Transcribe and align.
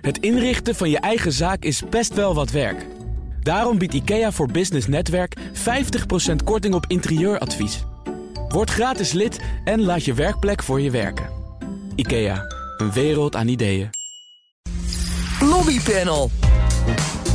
Het 0.00 0.18
inrichten 0.18 0.74
van 0.74 0.90
je 0.90 0.98
eigen 0.98 1.32
zaak 1.32 1.62
is 1.64 1.82
best 1.90 2.14
wel 2.14 2.34
wat 2.34 2.50
werk. 2.50 2.86
Daarom 3.42 3.78
biedt 3.78 3.94
IKEA 3.94 4.32
voor 4.32 4.50
Business 4.50 4.86
Netwerk 4.86 5.36
50% 5.38 5.40
korting 6.44 6.74
op 6.74 6.84
interieuradvies. 6.88 7.84
Word 8.48 8.70
gratis 8.70 9.12
lid 9.12 9.40
en 9.64 9.82
laat 9.82 10.04
je 10.04 10.14
werkplek 10.14 10.62
voor 10.62 10.80
je 10.80 10.90
werken. 10.90 11.28
IKEA, 11.94 12.44
een 12.76 12.92
wereld 12.92 13.36
aan 13.36 13.48
ideeën. 13.48 13.90
Lobbypanel. 15.40 16.30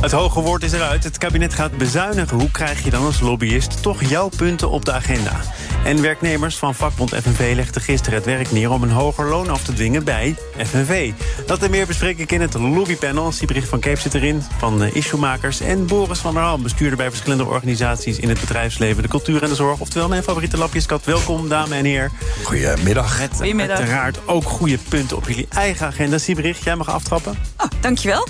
Het 0.00 0.12
hoge 0.12 0.40
woord 0.40 0.62
is 0.62 0.72
eruit. 0.72 1.04
Het 1.04 1.18
kabinet 1.18 1.54
gaat 1.54 1.76
bezuinigen. 1.76 2.38
Hoe 2.38 2.50
krijg 2.50 2.84
je 2.84 2.90
dan 2.90 3.04
als 3.04 3.20
lobbyist 3.20 3.82
toch 3.82 4.02
jouw 4.02 4.28
punten 4.36 4.70
op 4.70 4.84
de 4.84 4.92
agenda? 4.92 5.40
En 5.84 6.02
werknemers 6.02 6.56
van 6.56 6.74
vakbond 6.74 7.10
FNV 7.10 7.52
legden 7.54 7.82
gisteren 7.82 8.14
het 8.14 8.24
werk 8.24 8.52
neer... 8.52 8.70
om 8.70 8.82
een 8.82 8.90
hoger 8.90 9.28
loon 9.28 9.48
af 9.48 9.64
te 9.64 9.72
dwingen 9.72 10.04
bij 10.04 10.36
FNV. 10.56 11.12
Dat 11.46 11.62
en 11.62 11.70
meer 11.70 11.86
bespreek 11.86 12.18
ik 12.18 12.32
in 12.32 12.40
het 12.40 12.54
lobbypanel. 12.54 13.32
Siebricht 13.32 13.68
van 13.68 13.80
Keep 13.80 13.98
zit 13.98 14.14
erin, 14.14 14.42
van 14.58 14.82
uh, 14.82 14.94
Issuemakers... 14.94 15.60
en 15.60 15.86
Boris 15.86 16.18
van 16.18 16.34
der 16.34 16.42
Ham, 16.42 16.62
bestuurder 16.62 16.96
bij 16.96 17.08
verschillende 17.08 17.44
organisaties... 17.44 18.18
in 18.18 18.28
het 18.28 18.40
bedrijfsleven, 18.40 19.02
de 19.02 19.08
cultuur 19.08 19.42
en 19.42 19.48
de 19.48 19.54
zorg. 19.54 19.80
Oftewel 19.80 20.08
mijn 20.08 20.22
favoriete 20.22 20.56
lapjeskat. 20.56 21.04
Welkom, 21.04 21.48
dames 21.48 21.78
en 21.78 21.84
heren. 21.84 22.12
Goedemiddag. 22.42 23.18
Met 23.18 23.30
Goedemiddag. 23.34 23.78
uiteraard 23.78 24.18
ook 24.26 24.44
goede 24.44 24.78
punten 24.88 25.16
op 25.16 25.28
jullie 25.28 25.46
eigen 25.48 25.86
agenda. 25.86 26.18
Siebricht, 26.18 26.64
jij 26.64 26.76
mag 26.76 26.88
aftrappen. 26.88 27.38
Oh, 27.56 27.66
dankjewel. 27.80 28.26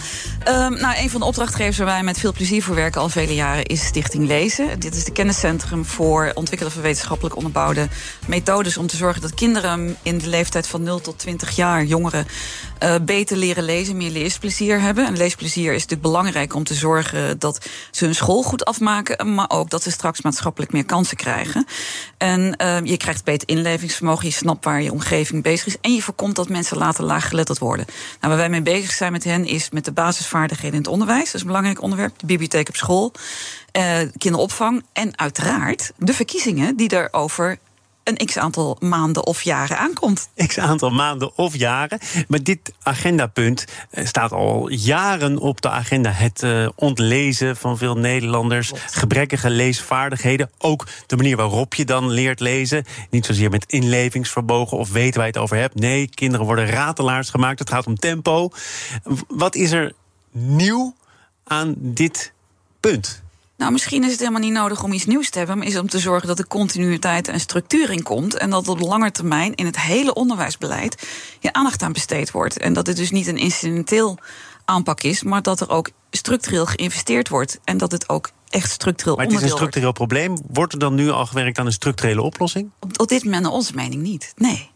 Um, 0.48 0.80
nou, 0.80 0.98
een 0.98 1.10
van 1.10 1.20
de 1.20 1.26
opdrachtgevers 1.26 1.76
waar 1.76 1.86
wij 1.86 2.02
met 2.02 2.18
veel 2.18 2.32
plezier 2.32 2.62
voor 2.62 2.74
werken 2.74 3.00
al 3.00 3.08
vele 3.08 3.34
jaren 3.34 3.64
is 3.64 3.84
Stichting 3.84 4.26
Lezen. 4.26 4.80
Dit 4.80 4.94
is 4.94 5.04
het 5.04 5.12
kenniscentrum 5.12 5.84
voor 5.84 6.30
ontwikkelen 6.34 6.72
van 6.72 6.82
wetenschappelijk 6.82 7.36
methodes 8.26 8.76
om 8.76 8.86
te 8.86 8.96
zorgen 8.96 9.22
dat 9.22 9.34
kinderen 9.34 9.96
in 10.02 10.18
de 10.18 10.28
leeftijd 10.28 10.66
van 10.66 10.82
0 10.82 11.00
tot 11.00 11.18
20 11.18 11.56
jaar, 11.56 11.84
jongeren, 11.84 12.26
uh, 12.82 12.94
beter 13.02 13.36
leren 13.36 13.64
lezen, 13.64 13.96
meer 13.96 14.10
leesplezier 14.10 14.80
hebben. 14.80 15.06
En 15.06 15.16
leesplezier 15.16 15.72
is 15.72 15.82
natuurlijk 15.82 16.02
belangrijk 16.02 16.54
om 16.54 16.64
te 16.64 16.74
zorgen 16.74 17.38
dat 17.38 17.66
ze 17.90 18.04
hun 18.04 18.14
school 18.14 18.42
goed 18.42 18.64
afmaken, 18.64 19.34
maar 19.34 19.50
ook 19.50 19.70
dat 19.70 19.82
ze 19.82 19.90
straks 19.90 20.22
maatschappelijk 20.22 20.72
meer 20.72 20.84
kansen 20.84 21.16
krijgen. 21.16 21.66
En 22.18 22.54
uh, 22.62 22.80
je 22.84 22.96
krijgt 22.96 23.24
beter 23.24 23.48
inlevingsvermogen, 23.48 24.26
je 24.26 24.32
snapt 24.32 24.64
waar 24.64 24.82
je 24.82 24.92
omgeving 24.92 25.42
bezig 25.42 25.66
is 25.66 25.76
en 25.80 25.94
je 25.94 26.02
voorkomt 26.02 26.36
dat 26.36 26.48
mensen 26.48 26.76
later 26.76 27.04
laaggeletterd 27.04 27.58
worden. 27.58 27.86
Nou, 28.20 28.32
waar 28.32 28.36
wij 28.36 28.48
mee 28.48 28.62
bezig 28.62 28.90
zijn 28.90 29.12
met 29.12 29.24
hen 29.24 29.44
is 29.44 29.70
met 29.70 29.84
de 29.84 29.92
basisvaardigheden 29.92 30.72
in 30.72 30.82
het 30.82 30.88
onderwijs. 30.88 31.24
Dat 31.24 31.34
is 31.34 31.40
een 31.40 31.46
belangrijk 31.46 31.82
onderwerp. 31.82 32.18
De 32.18 32.26
bibliotheek 32.26 32.68
op 32.68 32.76
school, 32.76 33.12
uh, 33.78 33.98
kinderopvang 34.18 34.84
en 34.92 35.18
uiteraard 35.18 35.92
de 35.96 36.14
verkiezingen 36.14 36.76
die 36.76 36.88
er 36.88 37.08
over 37.10 37.58
een 38.04 38.26
x 38.26 38.38
aantal 38.38 38.76
maanden 38.80 39.26
of 39.26 39.42
jaren 39.42 39.78
aankomt. 39.78 40.28
X 40.46 40.58
aantal 40.58 40.90
maanden 40.90 41.36
of 41.36 41.56
jaren. 41.56 41.98
Maar 42.28 42.42
dit 42.42 42.72
agendapunt 42.82 43.64
staat 43.92 44.32
al 44.32 44.68
jaren 44.68 45.38
op 45.38 45.60
de 45.60 45.70
agenda. 45.70 46.10
Het 46.10 46.42
uh, 46.42 46.68
ontlezen 46.76 47.56
van 47.56 47.78
veel 47.78 47.96
Nederlanders. 47.96 48.72
Gebrekkige 48.86 49.50
leesvaardigheden. 49.50 50.50
Ook 50.58 50.86
de 51.06 51.16
manier 51.16 51.36
waarop 51.36 51.74
je 51.74 51.84
dan 51.84 52.10
leert 52.10 52.40
lezen. 52.40 52.84
Niet 53.10 53.26
zozeer 53.26 53.50
met 53.50 53.64
inlevingsvermogen 53.66 54.78
of 54.78 54.90
weten 54.90 55.14
waar 55.14 55.26
je 55.26 55.32
het 55.32 55.42
over 55.42 55.56
hebt. 55.56 55.74
Nee, 55.74 56.08
kinderen 56.08 56.46
worden 56.46 56.66
ratelaars 56.66 57.30
gemaakt. 57.30 57.58
Het 57.58 57.70
gaat 57.70 57.86
om 57.86 57.96
tempo. 57.96 58.50
Wat 59.28 59.54
is 59.54 59.70
er 59.70 59.92
nieuw 60.30 60.94
aan 61.44 61.74
dit 61.76 62.32
punt? 62.80 63.23
Nou, 63.56 63.72
misschien 63.72 64.04
is 64.04 64.10
het 64.10 64.18
helemaal 64.18 64.40
niet 64.40 64.52
nodig 64.52 64.82
om 64.82 64.92
iets 64.92 65.04
nieuws 65.06 65.30
te 65.30 65.38
hebben, 65.38 65.58
maar 65.58 65.66
is 65.66 65.72
het 65.72 65.82
om 65.82 65.88
te 65.88 65.98
zorgen 65.98 66.28
dat 66.28 66.38
er 66.38 66.46
continuïteit 66.46 67.28
en 67.28 67.40
structuur 67.40 67.90
in 67.90 68.02
komt. 68.02 68.34
En 68.36 68.50
dat 68.50 68.68
op 68.68 68.80
lange 68.80 69.10
termijn 69.10 69.54
in 69.54 69.66
het 69.66 69.80
hele 69.80 70.14
onderwijsbeleid 70.14 71.06
je 71.40 71.52
aandacht 71.52 71.82
aan 71.82 71.92
besteed 71.92 72.30
wordt. 72.30 72.58
En 72.58 72.72
dat 72.72 72.86
het 72.86 72.96
dus 72.96 73.10
niet 73.10 73.26
een 73.26 73.36
incidenteel 73.36 74.18
aanpak 74.64 75.02
is, 75.02 75.22
maar 75.22 75.42
dat 75.42 75.60
er 75.60 75.70
ook 75.70 75.90
structureel 76.10 76.66
geïnvesteerd 76.66 77.28
wordt. 77.28 77.60
En 77.64 77.78
dat 77.78 77.92
het 77.92 78.08
ook 78.08 78.30
echt 78.48 78.70
structureel 78.70 79.16
Maar 79.16 79.24
het 79.24 79.34
is 79.34 79.42
een 79.42 79.48
structureel 79.48 79.92
wordt. 79.92 80.12
probleem. 80.12 80.36
Wordt 80.52 80.72
er 80.72 80.78
dan 80.78 80.94
nu 80.94 81.10
al 81.10 81.26
gewerkt 81.26 81.58
aan 81.58 81.66
een 81.66 81.72
structurele 81.72 82.22
oplossing? 82.22 82.70
Op, 82.80 83.00
op 83.00 83.08
dit 83.08 83.24
moment, 83.24 83.42
naar 83.42 83.52
onze 83.52 83.74
mening, 83.74 84.02
niet. 84.02 84.32
Nee. 84.36 84.50
Nee. 84.52 84.72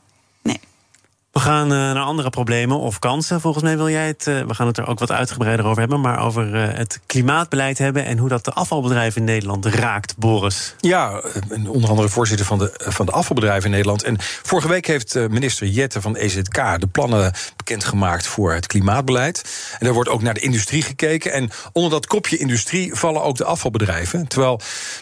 We 1.39 1.45
gaan 1.45 1.73
uh, 1.73 1.79
naar 1.79 2.03
andere 2.03 2.31
problemen 2.31 2.79
of 2.79 2.99
kansen. 2.99 3.41
Volgens 3.41 3.65
mij 3.65 3.77
wil 3.77 3.89
jij 3.89 4.07
het. 4.07 4.27
Uh, 4.27 4.41
we 4.41 4.55
gaan 4.55 4.67
het 4.67 4.79
er 4.79 4.87
ook 4.87 4.99
wat 4.99 5.11
uitgebreider 5.11 5.67
over 5.67 5.79
hebben. 5.79 6.01
Maar 6.01 6.25
over 6.25 6.55
uh, 6.55 6.77
het 6.77 7.01
klimaatbeleid 7.07 7.79
hebben. 7.79 8.05
En 8.05 8.19
hoe 8.19 8.29
dat 8.29 8.45
de 8.45 8.53
afvalbedrijven 8.53 9.21
in 9.21 9.27
Nederland 9.27 9.67
raakt, 9.67 10.17
Boris. 10.17 10.75
Ja, 10.81 11.23
onder 11.67 11.91
andere 11.91 12.09
voorzitter 12.09 12.47
van 12.47 12.59
de, 12.59 12.73
van 12.77 13.07
de 13.07 13.13
afvalbedrijven 13.13 13.65
in 13.65 13.71
Nederland. 13.71 14.03
En 14.03 14.17
vorige 14.21 14.69
week 14.69 14.87
heeft 14.87 15.15
minister 15.15 15.67
Jette 15.67 16.01
van 16.01 16.17
EZK 16.17 16.81
de 16.81 16.87
plannen 16.93 17.33
bekendgemaakt 17.57 18.27
voor 18.27 18.53
het 18.53 18.67
klimaatbeleid. 18.67 19.45
En 19.79 19.85
daar 19.85 19.95
wordt 19.95 20.09
ook 20.09 20.23
naar 20.23 20.35
de 20.35 20.41
industrie 20.41 20.83
gekeken. 20.83 21.33
En 21.33 21.51
onder 21.73 21.91
dat 21.91 22.07
kopje 22.07 22.39
industrie 22.39 22.95
vallen 22.95 23.23
ook 23.23 23.37
de 23.37 23.45
afvalbedrijven. 23.45 24.29
Terwijl, 24.29 24.57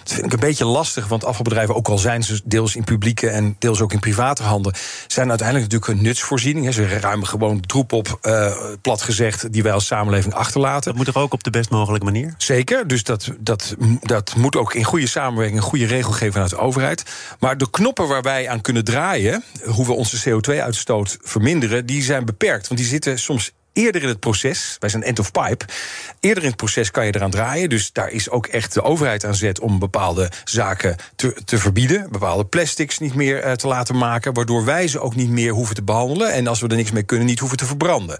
dat 0.05 0.13
vind 0.13 0.27
ik 0.27 0.33
een 0.33 0.41
beetje 0.41 0.65
lastig. 0.65 1.09
Want 1.09 1.25
afvalbedrijven, 1.25 1.75
ook 1.75 1.89
al 1.89 1.99
zijn 1.99 2.23
ze 2.23 2.41
deels 2.45 2.77
in 2.77 2.85
publieke 2.85 3.29
en 3.29 3.57
deels 3.59 3.81
ook 3.81 3.93
in 3.93 4.01
private 4.01 4.43
handen, 4.43 4.75
zijn 5.07 5.29
uiteindelijk 5.29 5.73
natuurlijk 5.73 5.99
een 6.01 6.07
nuts 6.07 6.25
voorziening. 6.26 6.75
Ze 6.75 6.98
ruimen 6.98 7.26
gewoon 7.26 7.60
troep 7.60 7.92
op, 7.92 8.19
uh, 8.22 8.56
plat 8.81 9.03
gezegd, 9.03 9.53
die 9.53 9.62
wij 9.62 9.72
als 9.72 9.87
samenleving 9.87 10.34
achterlaten. 10.34 10.84
Dat 10.84 10.94
moet 10.97 11.14
toch 11.14 11.22
ook 11.22 11.32
op 11.32 11.44
de 11.44 11.50
best 11.50 11.70
mogelijke 11.70 12.04
manier? 12.04 12.34
Zeker, 12.38 12.88
dus 12.88 13.03
dat, 13.03 13.32
dat, 13.38 13.75
dat 14.03 14.34
moet 14.37 14.56
ook 14.56 14.75
in 14.75 14.84
goede 14.84 15.06
samenwerking, 15.06 15.59
een 15.59 15.69
goede 15.69 15.87
regelgeving 15.87 16.32
vanuit 16.32 16.50
de 16.50 16.59
overheid. 16.59 17.03
Maar 17.38 17.59
de 17.59 17.70
knoppen 17.70 18.09
waar 18.09 18.22
wij 18.22 18.48
aan 18.48 18.60
kunnen 18.60 18.84
draaien, 18.84 19.44
hoe 19.64 19.87
we 19.87 19.92
onze 19.92 20.31
CO2-uitstoot 20.31 21.19
verminderen, 21.20 21.87
die 21.87 22.03
zijn 22.03 22.25
beperkt. 22.25 22.69
Want 22.69 22.81
die 22.81 22.88
zitten 22.88 23.19
soms 23.19 23.53
eerder 23.76 24.03
in 24.03 24.09
het 24.09 24.20
proces, 24.20 24.76
wij 24.78 24.88
zijn 24.88 25.03
end 25.03 25.19
of 25.19 25.32
pipe, 25.32 25.64
eerder 26.20 26.42
in 26.42 26.48
het 26.48 26.59
proces 26.59 26.91
kan 26.91 27.06
je 27.06 27.14
eraan 27.14 27.31
draaien. 27.31 27.69
Dus 27.69 27.92
daar 27.92 28.10
is 28.10 28.31
ook 28.31 28.47
echt 28.47 28.75
de 28.75 28.82
overheid 28.82 29.25
aan 29.25 29.34
zet 29.34 29.60
om 29.60 29.78
bepaalde 29.78 30.31
zaken 30.44 30.97
te, 31.16 31.37
te 31.44 31.59
verbieden. 31.59 32.06
Bepaalde 32.10 32.44
plastics 32.44 32.98
niet 32.98 33.14
meer 33.14 33.44
uh, 33.44 33.53
te 33.53 33.66
laten 33.66 33.97
maken, 33.97 34.34
waardoor 34.34 34.64
wij 34.64 34.88
ze 34.88 35.00
ook 35.00 35.14
niet 35.14 35.31
meer 35.31 35.53
hoeven 35.53 35.75
te 35.75 35.82
behandelen. 35.82 36.32
En 36.32 36.47
als 36.47 36.60
we 36.60 36.69
er 36.69 36.76
niks 36.76 36.91
mee 36.91 37.03
kunnen, 37.03 37.26
niet 37.26 37.38
hoeven 37.38 37.59
te 37.59 37.66
verbranden. 37.66 38.19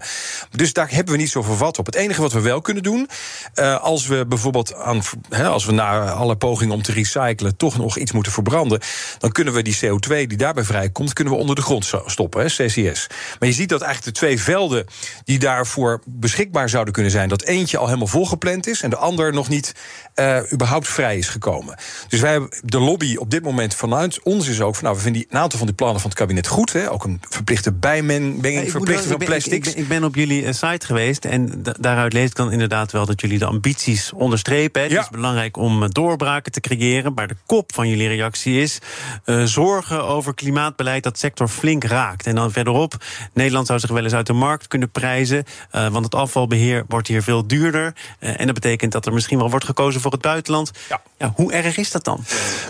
Dus 0.51 0.73
daar 0.73 0.91
hebben 0.91 1.13
we 1.13 1.19
niet 1.19 1.29
zoveel 1.29 1.55
vat 1.55 1.79
op. 1.79 1.85
Het 1.85 1.95
enige 1.95 2.21
wat 2.21 2.33
we 2.33 2.41
wel 2.41 2.61
kunnen 2.61 2.83
doen, 2.83 3.09
uh, 3.55 3.81
als 3.81 4.07
we 4.07 4.25
bijvoorbeeld 4.25 4.75
aan, 4.75 5.01
als 5.29 5.65
we 5.65 5.71
na 5.71 6.11
alle 6.11 6.35
pogingen 6.35 6.73
om 6.73 6.81
te 6.81 6.91
recyclen 6.91 7.57
toch 7.57 7.77
nog 7.77 7.97
iets 7.97 8.11
moeten 8.11 8.31
verbranden, 8.31 8.79
dan 9.17 9.31
kunnen 9.31 9.53
we 9.53 9.61
die 9.61 9.77
CO2 9.85 10.07
die 10.07 10.37
daarbij 10.37 10.63
vrijkomt, 10.63 11.13
kunnen 11.13 11.33
we 11.33 11.39
onder 11.39 11.55
de 11.55 11.61
grond 11.61 11.93
stoppen, 12.05 12.45
CCS. 12.45 13.07
Maar 13.39 13.49
je 13.49 13.55
ziet 13.55 13.69
dat 13.69 13.81
eigenlijk 13.81 14.15
de 14.15 14.19
twee 14.19 14.41
velden 14.41 14.85
die 15.23 15.39
daarvoor 15.47 16.01
beschikbaar 16.05 16.69
zouden 16.69 16.93
kunnen 16.93 17.11
zijn, 17.11 17.29
dat 17.29 17.43
eentje 17.43 17.77
al 17.77 17.85
helemaal 17.85 18.07
volgepland 18.07 18.67
is 18.67 18.81
en 18.81 18.89
de 18.89 18.95
ander 18.95 19.33
nog 19.33 19.49
niet 19.49 19.75
uh, 20.15 20.39
überhaupt 20.53 20.87
vrij 20.87 21.17
is 21.17 21.29
gekomen. 21.29 21.77
Dus 22.07 22.19
wij 22.19 22.31
hebben 22.31 22.49
de 22.63 22.79
lobby 22.79 23.15
op 23.15 23.31
dit 23.31 23.43
moment 23.43 23.75
vanuit 23.75 24.21
ons 24.23 24.47
is 24.47 24.61
ook 24.61 24.75
van, 24.75 24.83
nou, 24.83 24.95
we 24.95 25.01
vinden 25.01 25.21
die, 25.21 25.31
een 25.31 25.37
aantal 25.37 25.57
van 25.57 25.67
die 25.67 25.75
plannen 25.75 26.01
van 26.01 26.09
het 26.09 26.19
kabinet 26.19 26.47
goed. 26.47 26.73
Hè? 26.73 26.91
Ook 26.91 27.03
een 27.03 27.21
verplichte 27.29 27.71
bijmenging, 27.71 28.63
ja, 28.65 28.71
verplichting 28.71 29.09
van 29.09 29.25
plastics. 29.25 29.67
Ik 29.67 29.73
ben, 29.73 29.83
ik 29.83 29.87
ben, 29.87 30.03
op 30.03 30.15
jullie 30.15 30.53
site 30.53 30.85
geweest 30.85 31.25
en 31.25 31.63
daaruit 31.79 32.13
lees 32.13 32.29
ik 32.29 32.35
dan 32.35 32.51
inderdaad 32.51 32.91
wel 32.91 33.05
dat 33.05 33.21
jullie 33.21 33.39
de 33.39 33.45
ambities 33.45 34.13
onderstrepen. 34.13 34.81
Het 34.81 34.91
ja. 34.91 35.01
is 35.01 35.09
belangrijk 35.09 35.57
om 35.57 35.91
doorbraken 35.91 36.51
te 36.51 36.59
creëren, 36.59 37.13
maar 37.13 37.27
de 37.27 37.37
kop 37.45 37.73
van 37.73 37.89
jullie 37.89 38.07
reactie 38.07 38.61
is 38.61 38.79
uh, 39.25 39.43
zorgen 39.43 40.03
over 40.03 40.33
klimaatbeleid 40.33 41.03
dat 41.03 41.19
sector 41.19 41.47
flink 41.47 41.83
raakt. 41.83 42.27
En 42.27 42.35
dan 42.35 42.51
verderop, 42.51 42.95
Nederland 43.33 43.67
zou 43.67 43.79
zich 43.79 43.89
wel 43.89 44.03
eens 44.03 44.13
uit 44.13 44.27
de 44.27 44.33
markt 44.33 44.67
kunnen 44.67 44.91
prijzen, 44.91 45.36
uh, 45.37 45.87
want 45.87 46.05
het 46.05 46.15
afvalbeheer 46.15 46.83
wordt 46.87 47.07
hier 47.07 47.23
veel 47.23 47.47
duurder. 47.47 47.95
Uh, 48.19 48.39
en 48.39 48.45
dat 48.45 48.55
betekent 48.55 48.91
dat 48.91 49.05
er 49.05 49.13
misschien 49.13 49.37
wel 49.37 49.49
wordt 49.49 49.65
gekozen 49.65 50.01
voor 50.01 50.11
het 50.11 50.21
buitenland. 50.21 50.71
Ja. 50.89 51.01
ja 51.17 51.33
hoe 51.35 51.53
erg 51.53 51.77
is 51.77 51.91
dat 51.91 52.03
dan? 52.03 52.23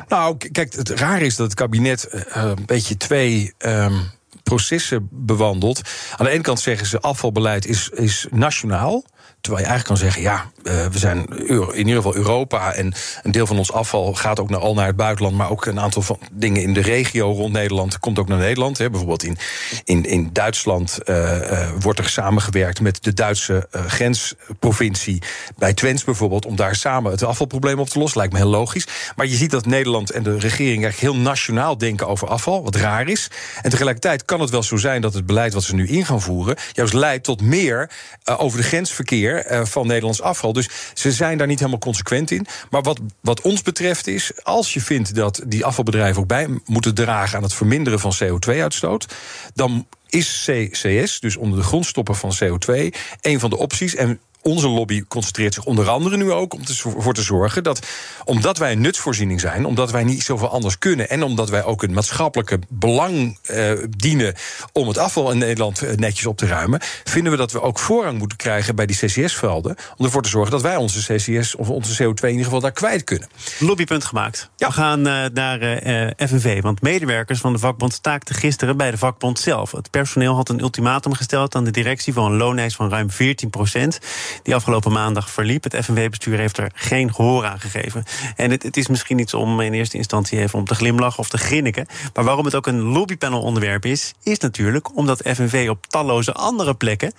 Nou, 0.07 0.37
kijk, 0.51 0.73
het 0.73 0.89
raar 0.89 1.21
is 1.21 1.35
dat 1.35 1.45
het 1.45 1.55
kabinet 1.55 2.09
uh, 2.11 2.21
een 2.33 2.65
beetje 2.65 2.97
twee. 2.97 3.53
Um, 3.57 4.15
processen 4.43 5.07
bewandelt. 5.11 5.81
Aan 6.17 6.25
de 6.25 6.31
ene 6.31 6.41
kant 6.41 6.59
zeggen 6.59 6.87
ze 6.87 6.99
afvalbeleid 6.99 7.65
is, 7.65 7.89
is 7.89 8.27
nationaal. 8.31 9.03
Terwijl 9.47 9.67
je 9.67 9.73
eigenlijk 9.73 10.01
kan 10.01 10.11
zeggen, 10.11 10.21
ja, 10.21 10.51
uh, 10.63 10.85
we 10.91 10.97
zijn 10.97 11.25
in 11.71 11.77
ieder 11.77 11.95
geval 11.95 12.15
Europa... 12.15 12.73
en 12.73 12.93
een 13.23 13.31
deel 13.31 13.47
van 13.47 13.57
ons 13.57 13.71
afval 13.71 14.13
gaat 14.13 14.39
ook 14.39 14.49
naar, 14.49 14.59
al 14.59 14.73
naar 14.73 14.87
het 14.87 14.95
buitenland... 14.95 15.37
maar 15.37 15.49
ook 15.49 15.65
een 15.65 15.79
aantal 15.79 16.01
van 16.01 16.19
dingen 16.31 16.61
in 16.61 16.73
de 16.73 16.81
regio 16.81 17.31
rond 17.31 17.53
Nederland... 17.53 17.99
komt 17.99 18.19
ook 18.19 18.27
naar 18.27 18.37
Nederland. 18.37 18.77
Hè. 18.77 18.89
Bijvoorbeeld 18.89 19.23
in, 19.23 19.37
in, 19.83 20.05
in 20.05 20.29
Duitsland 20.33 20.99
uh, 21.05 21.15
uh, 21.15 21.69
wordt 21.79 21.99
er 21.99 22.09
samengewerkt... 22.09 22.81
met 22.81 23.03
de 23.03 23.13
Duitse 23.13 23.67
grensprovincie 23.71 25.21
bij 25.57 25.73
Twents 25.73 26.03
bijvoorbeeld... 26.03 26.45
om 26.45 26.55
daar 26.55 26.75
samen 26.75 27.11
het 27.11 27.23
afvalprobleem 27.23 27.79
op 27.79 27.89
te 27.89 27.99
lossen. 27.99 28.17
Lijkt 28.17 28.33
me 28.33 28.39
heel 28.39 28.49
logisch. 28.49 28.87
Maar 29.15 29.25
je 29.25 29.35
ziet 29.35 29.51
dat 29.51 29.65
Nederland 29.65 30.11
en 30.11 30.23
de 30.23 30.39
regering... 30.39 30.83
eigenlijk 30.83 31.13
heel 31.13 31.23
nationaal 31.23 31.77
denken 31.77 32.07
over 32.07 32.27
afval, 32.27 32.63
wat 32.63 32.75
raar 32.75 33.07
is. 33.07 33.29
En 33.61 33.69
tegelijkertijd 33.69 34.25
kan 34.25 34.39
het 34.39 34.49
wel 34.49 34.63
zo 34.63 34.77
zijn 34.77 35.01
dat 35.01 35.13
het 35.13 35.25
beleid 35.25 35.53
wat 35.53 35.63
ze 35.63 35.75
nu 35.75 35.87
in 35.87 36.05
gaan 36.05 36.21
voeren... 36.21 36.55
juist 36.71 36.93
leidt 36.93 37.23
tot 37.23 37.41
meer 37.41 37.89
over 38.37 38.57
de 38.57 38.63
grensverkeer 38.63 39.36
terugkeer 39.43 39.67
van 39.67 39.87
Nederlands 39.87 40.21
afval. 40.21 40.53
Dus 40.53 40.69
ze 40.93 41.11
zijn 41.11 41.37
daar 41.37 41.47
niet 41.47 41.59
helemaal 41.59 41.79
consequent 41.79 42.31
in. 42.31 42.45
Maar 42.69 42.81
wat, 42.81 42.99
wat 43.21 43.41
ons 43.41 43.61
betreft 43.61 44.07
is, 44.07 44.31
als 44.43 44.73
je 44.73 44.81
vindt 44.81 45.15
dat 45.15 45.41
die 45.45 45.65
afvalbedrijven 45.65 46.21
ook 46.21 46.27
bij 46.27 46.47
moeten 46.65 46.95
dragen 46.95 47.37
aan 47.37 47.43
het 47.43 47.53
verminderen 47.53 47.99
van 47.99 48.13
CO2-uitstoot, 48.23 49.05
dan 49.53 49.87
is 50.09 50.49
CCS, 50.49 51.19
dus 51.19 51.35
onder 51.35 51.59
de 51.59 51.65
grondstoppen 51.65 52.15
van 52.15 52.33
CO2, 52.43 52.73
een 53.21 53.39
van 53.39 53.49
de 53.49 53.57
opties. 53.57 53.95
En 53.95 54.19
onze 54.47 54.67
lobby 54.67 55.03
concentreert 55.07 55.53
zich 55.53 55.65
onder 55.65 55.89
andere 55.89 56.17
nu 56.17 56.31
ook 56.31 56.53
om 56.53 56.61
ervoor 56.95 57.13
te 57.13 57.21
zorgen 57.21 57.63
dat, 57.63 57.87
omdat 58.25 58.57
wij 58.57 58.71
een 58.71 58.81
nutsvoorziening 58.81 59.39
zijn, 59.39 59.65
omdat 59.65 59.91
wij 59.91 60.03
niet 60.03 60.23
zoveel 60.23 60.49
anders 60.49 60.77
kunnen 60.77 61.09
en 61.09 61.23
omdat 61.23 61.49
wij 61.49 61.63
ook 61.63 61.83
een 61.83 61.93
maatschappelijke 61.93 62.59
belang 62.69 63.37
eh, 63.41 63.71
dienen 63.97 64.35
om 64.73 64.87
het 64.87 64.97
afval 64.97 65.31
in 65.31 65.37
Nederland 65.37 65.81
eh, 65.81 65.95
netjes 65.95 66.25
op 66.25 66.37
te 66.37 66.45
ruimen, 66.45 66.79
vinden 67.03 67.31
we 67.31 67.37
dat 67.37 67.51
we 67.51 67.61
ook 67.61 67.79
voorrang 67.79 68.17
moeten 68.17 68.37
krijgen 68.37 68.75
bij 68.75 68.85
die 68.85 68.95
CCS-velden. 68.95 69.75
Om 69.97 70.05
ervoor 70.05 70.21
te 70.21 70.29
zorgen 70.29 70.51
dat 70.51 70.61
wij 70.61 70.75
onze 70.75 71.15
CCS 71.15 71.55
of 71.55 71.69
onze 71.69 72.03
CO2 72.03 72.21
in 72.21 72.29
ieder 72.29 72.45
geval 72.45 72.59
daar 72.59 72.71
kwijt 72.71 73.03
kunnen. 73.03 73.27
Lobbypunt 73.59 74.05
gemaakt. 74.05 74.49
Ja. 74.55 74.67
We 74.67 74.73
gaan 74.73 75.07
uh, 75.07 75.25
naar 75.33 75.61
uh, 75.87 76.09
FNV, 76.17 76.61
want 76.61 76.81
medewerkers 76.81 77.39
van 77.39 77.53
de 77.53 77.59
vakbond 77.59 77.93
staakten 77.93 78.35
gisteren 78.35 78.77
bij 78.77 78.91
de 78.91 78.97
vakbond 78.97 79.39
zelf. 79.39 79.71
Het 79.71 79.89
personeel 79.89 80.35
had 80.35 80.49
een 80.49 80.59
ultimatum 80.59 81.13
gesteld 81.13 81.55
aan 81.55 81.63
de 81.63 81.71
directie 81.71 82.13
voor 82.13 82.25
een 82.25 82.37
looneis 82.37 82.75
van 82.75 82.89
ruim 82.89 83.11
14 83.11 83.49
procent 83.49 83.99
die 84.43 84.55
afgelopen 84.55 84.91
maandag 84.91 85.29
verliep. 85.29 85.63
Het 85.63 85.77
FNW-bestuur 85.85 86.37
heeft 86.37 86.57
er 86.57 86.71
geen 86.73 87.13
gehoor 87.13 87.45
aan 87.45 87.59
gegeven. 87.59 88.03
En 88.35 88.51
het, 88.51 88.63
het, 88.63 88.77
is 88.77 88.87
misschien 88.87 89.19
iets 89.19 89.33
om 89.33 89.59
in 89.59 89.73
eerste 89.73 89.97
instantie 89.97 90.39
even 90.39 90.59
om 90.59 90.65
te 90.65 90.75
glimlachen 90.75 91.19
of 91.19 91.29
te 91.29 91.37
grinniken. 91.37 91.87
Maar 92.13 92.23
waarom 92.23 92.45
het 92.45 92.55
ook 92.55 92.67
een 92.67 92.81
lobbypanel-onderwerp 92.81 93.85
is, 93.85 94.13
is 94.23 94.39
natuurlijk 94.39 94.95
omdat 94.95 95.21
FNV 95.25 95.67
op 95.69 95.85
talloze 95.87 96.33
andere 96.33 96.75
plekken 96.75 97.11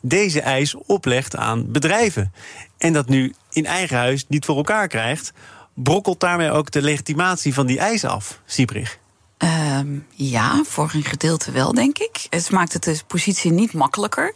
deze 0.00 0.40
eis 0.40 0.74
oplegt 0.74 1.36
aan 1.36 1.72
bedrijven. 1.72 2.32
En 2.78 2.92
dat 2.92 3.08
nu 3.08 3.34
in 3.50 3.66
eigen 3.66 3.96
huis 3.96 4.24
niet 4.28 4.44
voor 4.44 4.56
elkaar 4.56 4.88
krijgt, 4.88 5.32
brokkelt 5.74 6.20
daarmee 6.20 6.50
ook 6.50 6.70
de 6.70 6.82
legitimatie 6.82 7.54
van 7.54 7.66
die 7.66 7.78
eis 7.78 8.04
af, 8.04 8.40
Siebrich. 8.44 8.99
Ehm, 9.40 9.98
ja, 10.14 10.62
voor 10.64 10.90
een 10.92 11.04
gedeelte 11.04 11.50
wel, 11.50 11.74
denk 11.74 11.98
ik. 11.98 12.26
Het 12.30 12.50
maakt 12.50 12.72
het 12.72 12.82
de 12.82 13.00
positie 13.06 13.52
niet 13.52 13.72
makkelijker. 13.72 14.34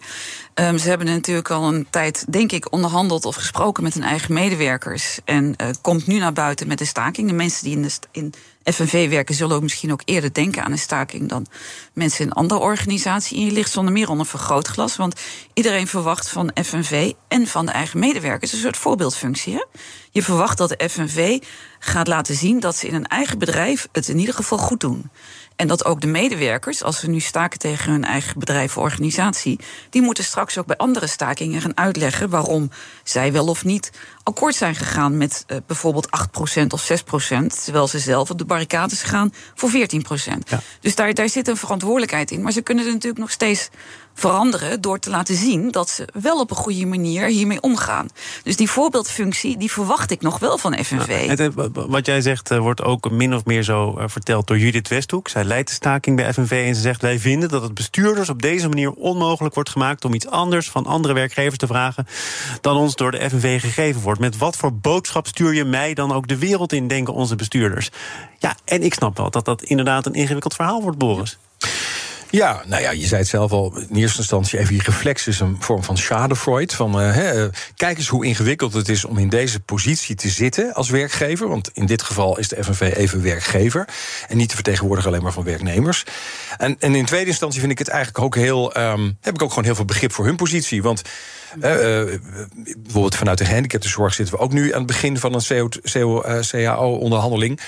Um, 0.54 0.78
ze 0.78 0.88
hebben 0.88 1.06
natuurlijk 1.06 1.50
al 1.50 1.74
een 1.74 1.86
tijd, 1.90 2.32
denk 2.32 2.52
ik, 2.52 2.72
onderhandeld 2.72 3.24
of 3.24 3.34
gesproken 3.34 3.82
met 3.82 3.94
hun 3.94 4.02
eigen 4.02 4.34
medewerkers. 4.34 5.18
En 5.24 5.44
uh, 5.44 5.68
komt 5.80 6.06
nu 6.06 6.18
naar 6.18 6.32
buiten 6.32 6.66
met 6.66 6.78
de 6.78 6.84
staking. 6.84 7.28
De 7.28 7.34
mensen 7.34 7.64
die 7.64 7.76
in, 7.76 7.82
de 7.82 7.90
in 8.10 8.34
FNV 8.64 9.08
werken, 9.08 9.34
zullen 9.34 9.56
ook 9.56 9.62
misschien 9.62 9.92
ook 9.92 10.02
eerder 10.04 10.32
denken 10.32 10.64
aan 10.64 10.72
een 10.72 10.78
staking 10.78 11.28
dan 11.28 11.46
mensen 11.92 12.20
in 12.20 12.26
een 12.26 12.32
andere 12.32 12.60
organisatie. 12.60 13.38
En 13.38 13.44
je 13.44 13.52
ligt 13.52 13.70
zonder 13.70 13.92
meer 13.92 14.08
onder 14.08 14.26
vergrootglas. 14.26 14.96
Want 14.96 15.20
iedereen 15.52 15.86
verwacht 15.86 16.28
van 16.28 16.50
FNV 16.64 17.12
en 17.28 17.46
van 17.46 17.66
de 17.66 17.72
eigen 17.72 17.98
medewerkers 17.98 18.52
een 18.52 18.58
soort 18.58 18.76
voorbeeldfunctie. 18.76 19.54
Hè? 19.54 19.64
Je 20.10 20.22
verwacht 20.22 20.58
dat 20.58 20.68
de 20.68 20.88
FNV 20.88 21.38
gaat 21.78 22.06
laten 22.06 22.34
zien 22.34 22.60
dat 22.60 22.76
ze 22.76 22.86
in 22.86 22.94
een 22.94 23.06
eigen 23.06 23.38
bedrijf 23.38 23.88
het 23.92 24.08
in 24.08 24.18
ieder 24.18 24.34
geval 24.34 24.58
goed 24.58 24.80
doen. 24.80 25.10
En 25.56 25.68
dat 25.68 25.84
ook 25.84 26.00
de 26.00 26.06
medewerkers, 26.06 26.82
als 26.82 27.00
ze 27.00 27.10
nu 27.10 27.20
staken 27.20 27.58
tegen 27.58 27.92
hun 27.92 28.04
eigen 28.04 28.38
bedrijf 28.38 28.76
of 28.76 28.82
organisatie, 28.82 29.58
die 29.90 30.02
moeten 30.02 30.24
straks 30.24 30.58
ook 30.58 30.66
bij 30.66 30.76
andere 30.76 31.06
stakingen 31.06 31.60
gaan 31.60 31.76
uitleggen 31.76 32.30
waarom 32.30 32.70
zij 33.02 33.32
wel 33.32 33.46
of 33.46 33.64
niet 33.64 33.92
akkoord 34.22 34.54
zijn 34.54 34.74
gegaan 34.74 35.16
met 35.16 35.44
uh, 35.46 35.56
bijvoorbeeld 35.66 36.08
8% 36.62 36.66
of 36.68 36.90
6%, 36.90 37.62
terwijl 37.64 37.88
ze 37.88 37.98
zelf 37.98 38.30
op 38.30 38.38
de 38.38 38.44
barricades 38.44 39.02
gaan 39.02 39.32
voor 39.54 39.70
14%. 39.70 39.74
Ja. 40.44 40.60
Dus 40.80 40.94
daar, 40.94 41.14
daar 41.14 41.28
zit 41.28 41.48
een 41.48 41.56
verantwoordelijkheid 41.56 42.30
in. 42.30 42.42
Maar 42.42 42.52
ze 42.52 42.62
kunnen 42.62 42.84
er 42.84 42.92
natuurlijk 42.92 43.20
nog 43.20 43.30
steeds 43.30 43.68
veranderen 44.14 44.80
door 44.80 44.98
te 44.98 45.10
laten 45.10 45.36
zien 45.36 45.70
dat 45.70 45.88
ze 45.88 46.08
wel 46.12 46.40
op 46.40 46.50
een 46.50 46.56
goede 46.56 46.86
manier 46.86 47.26
hiermee 47.26 47.60
omgaan. 47.60 48.08
Dus 48.42 48.56
die 48.56 48.70
voorbeeldfunctie, 48.70 49.56
die 49.56 49.70
verwacht 49.70 50.10
ik 50.10 50.20
nog 50.20 50.38
wel 50.38 50.58
van 50.58 50.84
FNV. 50.84 51.34
Ja, 51.36 51.50
wat 51.72 52.06
jij 52.06 52.20
zegt 52.20 52.50
eh, 52.50 52.58
wordt 52.58 52.82
ook 52.82 53.10
min 53.10 53.34
of 53.34 53.44
meer 53.44 53.62
zo 53.62 53.96
eh, 53.98 54.04
verteld 54.08 54.46
door 54.46 54.58
Judith 54.58 54.88
Westhoek. 54.88 55.28
Zij 55.28 55.44
leidt 55.44 55.68
de 55.68 55.74
staking 55.74 56.16
bij 56.16 56.32
FNV 56.32 56.64
en 56.66 56.74
ze 56.74 56.80
zegt: 56.80 57.02
Wij 57.02 57.18
vinden 57.18 57.48
dat 57.48 57.62
het 57.62 57.74
bestuurders 57.74 58.28
op 58.28 58.42
deze 58.42 58.68
manier 58.68 58.92
onmogelijk 58.92 59.54
wordt 59.54 59.70
gemaakt 59.70 60.04
om 60.04 60.14
iets 60.14 60.28
anders 60.28 60.70
van 60.70 60.86
andere 60.86 61.14
werkgevers 61.14 61.58
te 61.58 61.66
vragen 61.66 62.06
dan 62.60 62.76
ons 62.76 62.94
door 62.94 63.10
de 63.10 63.28
FNV 63.30 63.60
gegeven 63.60 64.00
wordt. 64.00 64.20
Met 64.20 64.38
wat 64.38 64.56
voor 64.56 64.74
boodschap 64.74 65.26
stuur 65.26 65.54
je 65.54 65.64
mij 65.64 65.94
dan 65.94 66.12
ook 66.12 66.28
de 66.28 66.38
wereld 66.38 66.72
in, 66.72 66.88
denken 66.88 67.14
onze 67.14 67.36
bestuurders? 67.36 67.90
Ja, 68.38 68.56
en 68.64 68.82
ik 68.82 68.94
snap 68.94 69.16
wel 69.16 69.30
dat 69.30 69.44
dat 69.44 69.62
inderdaad 69.62 70.06
een 70.06 70.14
ingewikkeld 70.14 70.54
verhaal 70.54 70.82
wordt, 70.82 70.98
Boris. 70.98 71.38
Ja, 71.53 71.53
nou 72.66 72.82
ja, 72.82 72.90
je 72.90 73.06
zei 73.06 73.20
het 73.20 73.30
zelf 73.30 73.52
al. 73.52 73.76
In 73.88 73.96
eerste 73.96 74.18
instantie 74.18 74.58
even 74.58 74.72
die 74.72 74.82
reflex 74.82 75.26
is 75.26 75.40
een 75.40 75.56
vorm 75.60 75.84
van 75.84 75.96
schadefreud. 75.96 76.74
Van, 76.74 77.00
uh, 77.00 77.44
kijk 77.76 77.98
eens 77.98 78.08
hoe 78.08 78.26
ingewikkeld 78.26 78.72
het 78.72 78.88
is 78.88 79.04
om 79.04 79.18
in 79.18 79.28
deze 79.28 79.60
positie 79.60 80.14
te 80.14 80.28
zitten 80.28 80.74
als 80.74 80.90
werkgever. 80.90 81.48
Want 81.48 81.70
in 81.72 81.86
dit 81.86 82.02
geval 82.02 82.38
is 82.38 82.48
de 82.48 82.64
FNV 82.64 82.92
even 82.96 83.22
werkgever. 83.22 83.88
En 84.28 84.36
niet 84.36 84.48
de 84.48 84.54
vertegenwoordiger 84.54 85.10
alleen 85.10 85.22
maar 85.22 85.32
van 85.32 85.44
werknemers. 85.44 86.04
En, 86.56 86.76
en 86.78 86.94
in 86.94 87.04
tweede 87.04 87.30
instantie 87.30 87.60
vind 87.60 87.72
ik 87.72 87.78
het 87.78 87.88
eigenlijk 87.88 88.24
ook 88.24 88.34
heel. 88.34 88.78
Um, 88.78 89.18
heb 89.20 89.34
ik 89.34 89.42
ook 89.42 89.48
gewoon 89.48 89.64
heel 89.64 89.74
veel 89.74 89.84
begrip 89.84 90.12
voor 90.12 90.24
hun 90.24 90.36
positie. 90.36 90.82
Want. 90.82 91.02
Uh, 91.56 91.62
bijvoorbeeld 92.76 93.16
vanuit 93.16 93.38
de 93.38 93.44
gehandicaptenzorg 93.44 94.14
zitten 94.14 94.34
we 94.34 94.40
ook 94.40 94.52
nu 94.52 94.72
aan 94.72 94.78
het 94.78 94.86
begin 94.86 95.18
van 95.18 95.34
een 95.34 96.42
CAO-onderhandeling. 96.50 97.60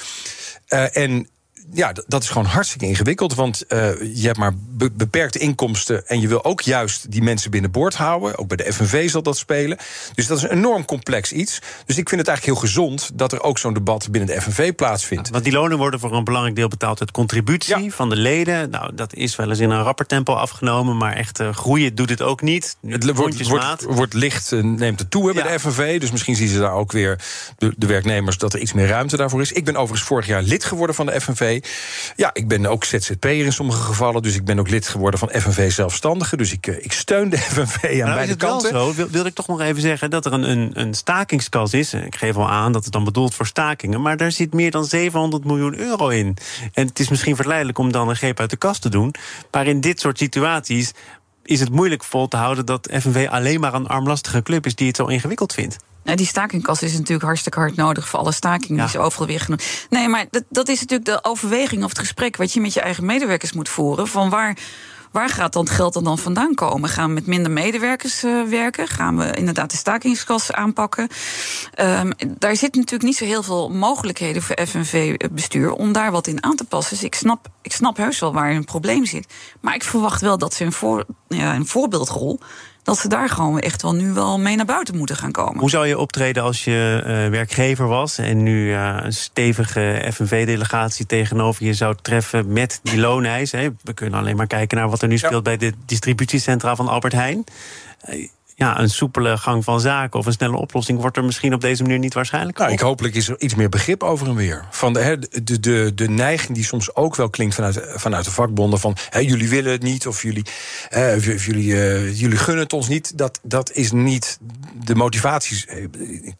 en 0.92 1.28
ja, 1.72 1.92
dat 2.06 2.22
is 2.22 2.28
gewoon 2.28 2.46
hartstikke 2.46 2.86
ingewikkeld. 2.86 3.34
Want 3.34 3.64
uh, 3.68 3.78
je 4.14 4.26
hebt 4.26 4.38
maar 4.38 4.52
beperkte 4.92 5.38
inkomsten. 5.38 6.06
En 6.06 6.20
je 6.20 6.28
wil 6.28 6.44
ook 6.44 6.60
juist 6.60 7.10
die 7.10 7.22
mensen 7.22 7.50
binnenboord 7.50 7.94
houden. 7.94 8.38
Ook 8.38 8.48
bij 8.48 8.56
de 8.56 8.72
FNV 8.72 9.10
zal 9.10 9.22
dat 9.22 9.36
spelen. 9.36 9.78
Dus 10.14 10.26
dat 10.26 10.36
is 10.38 10.42
een 10.42 10.50
enorm 10.50 10.84
complex 10.84 11.32
iets. 11.32 11.58
Dus 11.86 11.98
ik 11.98 12.08
vind 12.08 12.20
het 12.20 12.28
eigenlijk 12.28 12.58
heel 12.58 12.68
gezond 12.68 13.10
dat 13.14 13.32
er 13.32 13.42
ook 13.42 13.58
zo'n 13.58 13.74
debat 13.74 14.08
binnen 14.10 14.34
de 14.34 14.40
FNV 14.40 14.74
plaatsvindt. 14.74 15.28
want 15.28 15.44
die 15.44 15.52
lonen 15.52 15.78
worden 15.78 16.00
voor 16.00 16.12
een 16.12 16.24
belangrijk 16.24 16.56
deel 16.56 16.68
betaald 16.68 17.00
uit 17.00 17.10
contributie 17.10 17.94
van 17.94 18.08
de 18.08 18.16
leden. 18.16 18.70
Nou, 18.70 18.94
dat 18.94 19.14
is 19.14 19.36
wel 19.36 19.48
eens 19.48 19.58
in 19.58 19.70
een 19.70 19.82
rapper 19.82 20.06
tempo 20.06 20.34
afgenomen. 20.34 20.96
Maar 20.96 21.12
echt 21.12 21.40
uh, 21.40 21.54
groeien 21.54 21.94
doet 21.94 22.10
het 22.10 22.22
ook 22.22 22.42
niet. 22.42 22.76
Het 22.86 23.04
wordt, 23.16 23.48
wordt, 23.48 23.84
wordt, 23.84 24.14
licht, 24.14 24.52
uh, 24.52 24.62
neemt 24.62 24.98
het 24.98 25.10
toe 25.10 25.32
bij 25.32 25.42
de 25.42 25.58
FNV. 25.58 26.00
Dus 26.00 26.10
misschien 26.10 26.36
zien 26.36 26.48
ze 26.48 26.58
daar 26.58 26.72
ook 26.72 26.92
weer 26.92 27.19
de, 27.58 27.74
de 27.76 27.86
werknemers 27.86 28.38
dat 28.38 28.52
er 28.52 28.60
iets 28.60 28.72
meer 28.72 28.86
ruimte 28.86 29.16
daarvoor 29.16 29.40
is. 29.40 29.52
Ik 29.52 29.64
ben 29.64 29.76
overigens 29.76 30.08
vorig 30.08 30.26
jaar 30.26 30.42
lid 30.42 30.64
geworden 30.64 30.96
van 30.96 31.06
de 31.06 31.20
FNV. 31.20 31.56
Ja, 32.17 32.31
ik 32.32 32.49
ben 32.49 32.67
ook 32.67 32.85
ZZP'er 32.85 33.44
in 33.44 33.53
sommige 33.53 33.82
gevallen. 33.82 34.23
Dus 34.23 34.35
ik 34.35 34.44
ben 34.44 34.58
ook 34.58 34.70
lid 34.70 34.88
geworden 34.88 35.20
van 35.20 35.29
FNV 35.29 35.70
Zelfstandigen. 35.73 36.38
Dus 36.38 36.53
ik, 36.53 36.67
eh, 36.67 36.85
ik 36.85 36.93
steun 36.93 37.29
de 37.29 37.38
FNV 37.55 37.85
aan 37.85 37.99
nou, 37.99 38.14
beide 38.14 38.37
kanten. 38.37 38.73
Wel 38.73 38.87
zo, 38.87 38.94
wil, 38.94 39.08
wil, 39.08 39.25
ik 39.25 39.35
toch 39.35 39.47
nog 39.47 39.61
even 39.61 39.82
zeggen 39.82 40.11
dat 40.11 40.26
er 40.26 40.32
een, 40.32 40.50
een, 40.50 40.70
een 40.75 40.94
stakingskas 40.94 41.73
is. 41.73 41.94
Ik 41.94 42.17
geef 42.17 42.37
al 42.37 42.50
aan 42.50 42.73
dat 42.73 42.85
het 42.85 42.93
dan 42.93 43.05
bedoeld 43.05 43.35
voor 43.35 43.47
stakingen. 43.47 44.03
Maar 44.03 44.17
daar 44.17 44.32
zit 44.32 44.55
meer 44.55 44.70
dan 44.70 44.85
700 44.85 45.44
miljoen 45.44 45.79
euro 45.79 46.08
in. 46.08 46.37
En 46.73 46.87
het 46.87 46.99
is 46.99 47.08
misschien 47.08 47.37
verleidelijk 47.37 47.79
om 47.79 47.93
dan 47.93 48.08
een 48.08 48.17
greep 48.17 48.41
uit 48.41 48.50
de 48.50 48.56
kast 48.56 48.82
te 48.82 48.88
doen. 48.88 49.14
Maar 49.50 49.67
in 49.67 49.81
dit 49.81 50.00
soort 50.00 50.19
situaties 50.19 50.93
is 51.43 51.61
het 51.61 51.70
moeilijk 51.70 52.05
vol 52.05 52.29
te 52.29 52.37
houden 52.37 52.67
dat 52.67 52.88
FNV 52.93 53.26
alleen 53.31 53.61
maar 53.61 53.75
een 53.75 53.87
armlastige 53.87 54.43
club 54.43 54.67
is 54.67 54.75
die 54.75 54.87
het 54.87 54.97
zo 54.97 55.06
ingewikkeld 55.06 55.53
vindt. 55.53 55.77
Nou, 56.06 56.19
die 56.19 56.27
stakingkas 56.27 56.82
is 56.82 56.93
natuurlijk 56.93 57.22
hartstikke 57.22 57.58
hard 57.58 57.77
nodig 57.77 58.08
voor 58.08 58.19
alle 58.19 58.32
stakingen 58.32 58.81
die 58.81 58.91
ze 58.91 58.98
overal 58.98 59.27
weer 59.27 59.41
genoemd. 59.41 59.65
Nee, 59.91 60.08
maar 60.08 60.27
dat, 60.31 60.44
dat 60.48 60.69
is 60.69 60.81
natuurlijk 60.81 61.08
de 61.08 61.31
overweging 61.31 61.84
of 61.84 61.89
het 61.89 61.98
gesprek 61.98 62.36
wat 62.36 62.53
je 62.53 62.60
met 62.60 62.75
je 62.75 62.81
eigen 62.81 63.05
medewerkers 63.06 63.53
moet 63.53 63.69
voeren. 63.69 64.06
Van 64.06 64.31
waar 64.31 64.56
waar 65.17 65.29
gaat 65.29 65.53
dan 65.53 65.65
het 65.65 65.72
geld 65.72 66.05
dan 66.05 66.19
vandaan 66.19 66.55
komen? 66.55 66.89
Gaan 66.89 67.08
we 67.08 67.15
met 67.15 67.27
minder 67.27 67.51
medewerkers 67.51 68.25
uh, 68.25 68.43
werken? 68.48 68.89
Gaan 68.89 69.17
we 69.17 69.32
inderdaad 69.32 69.70
de 69.70 69.77
stakingskas 69.77 70.53
aanpakken? 70.53 71.08
Um, 71.81 72.13
daar 72.39 72.56
zit 72.56 72.75
natuurlijk 72.75 73.03
niet 73.03 73.17
zo 73.17 73.25
heel 73.25 73.43
veel 73.43 73.70
mogelijkheden 73.70 74.43
voor 74.43 74.67
FNV-bestuur 74.67 75.72
om 75.72 75.93
daar 75.93 76.10
wat 76.10 76.27
in 76.27 76.43
aan 76.43 76.56
te 76.56 76.65
passen. 76.65 76.94
Dus 76.94 77.05
ik 77.05 77.15
snap, 77.15 77.48
ik 77.63 77.72
snap 77.72 77.96
heus 77.96 78.19
wel 78.19 78.32
waar 78.32 78.51
een 78.51 78.65
probleem 78.65 79.05
zit. 79.05 79.34
Maar 79.60 79.75
ik 79.75 79.84
verwacht 79.84 80.20
wel 80.20 80.39
dat 80.39 80.55
ze 80.55 80.65
een, 80.65 80.72
voor, 80.72 81.05
ja, 81.29 81.55
een 81.55 81.67
voorbeeldrol 81.67 82.41
dat 82.86 82.98
ze 82.98 83.08
daar 83.08 83.28
gewoon 83.28 83.58
echt 83.58 83.82
wel 83.82 83.94
nu 83.94 84.12
wel 84.12 84.38
mee 84.38 84.56
naar 84.56 84.66
buiten 84.66 84.96
moeten 84.96 85.16
gaan 85.16 85.32
komen. 85.32 85.60
Hoe 85.60 85.70
zou 85.70 85.86
je 85.86 85.98
optreden 85.98 86.43
als 86.43 86.64
je 86.64 87.00
uh, 87.00 87.06
werkgever 87.31 87.86
was 87.86 88.19
en 88.19 88.43
nu 88.43 88.69
uh, 88.69 88.96
een 89.02 89.12
stevige 89.12 90.10
FNV-delegatie 90.12 91.06
tegenover 91.06 91.64
je 91.64 91.74
zou 91.74 91.96
treffen 92.02 92.52
met 92.52 92.81
die 92.82 92.98
looneis? 92.98 93.52
Hè? 93.52 93.69
We 93.82 93.93
kunnen 93.94 94.19
alleen 94.19 94.36
maar 94.36 94.46
kijken 94.46 94.78
naar 94.78 94.88
wat 94.88 95.02
er 95.02 95.08
nu 95.08 95.19
speelt 95.19 95.43
bij 95.43 95.56
de 95.56 95.72
distributiecentra 95.86 96.76
van 96.76 96.88
Albert 96.88 97.12
Heijn 97.12 97.44
ja, 98.58 98.81
een 98.81 98.91
soepele 98.91 99.39
gang 99.39 99.65
van 99.65 99.81
zaken 99.81 100.19
of 100.19 100.27
een 100.27 100.32
snelle 100.32 100.56
oplossing 100.56 101.01
wordt 101.01 101.17
er 101.17 101.25
misschien 101.25 101.55
op 101.55 101.60
deze 101.60 101.82
manier 101.82 101.98
niet 101.98 102.15
waarschijnlijk. 102.15 102.58
Nou, 102.58 102.72
ik 102.72 102.81
hopelijk 102.81 103.15
is 103.15 103.29
er 103.29 103.41
iets 103.41 103.55
meer 103.55 103.69
begrip 103.69 104.03
over 104.03 104.29
en 104.29 104.34
weer. 104.34 104.65
Van 104.70 104.93
de, 104.93 105.29
de, 105.43 105.60
de, 105.60 105.93
de 105.94 106.08
neiging 106.08 106.55
die 106.55 106.65
soms 106.65 106.94
ook 106.94 107.17
wel 107.17 107.31
klinkt 107.31 107.55
vanuit, 107.55 107.81
vanuit 107.94 108.25
de 108.25 108.31
vakbonden: 108.31 108.79
van 108.79 108.96
jullie 109.10 109.48
willen 109.48 109.72
het 109.72 109.82
niet 109.82 110.06
of 110.06 110.22
jullie, 110.22 110.44
of 111.17 111.44
jullie, 111.46 111.67
uh, 111.67 112.19
jullie 112.19 112.39
gunnen 112.39 112.63
het 112.63 112.72
ons 112.72 112.89
niet. 112.89 113.19
Dat, 113.19 113.41
dat 113.43 113.72
is 113.72 113.93
niet 113.93 114.39
de 114.84 114.94
motivatie. 114.94 115.65
Ik 115.91 116.34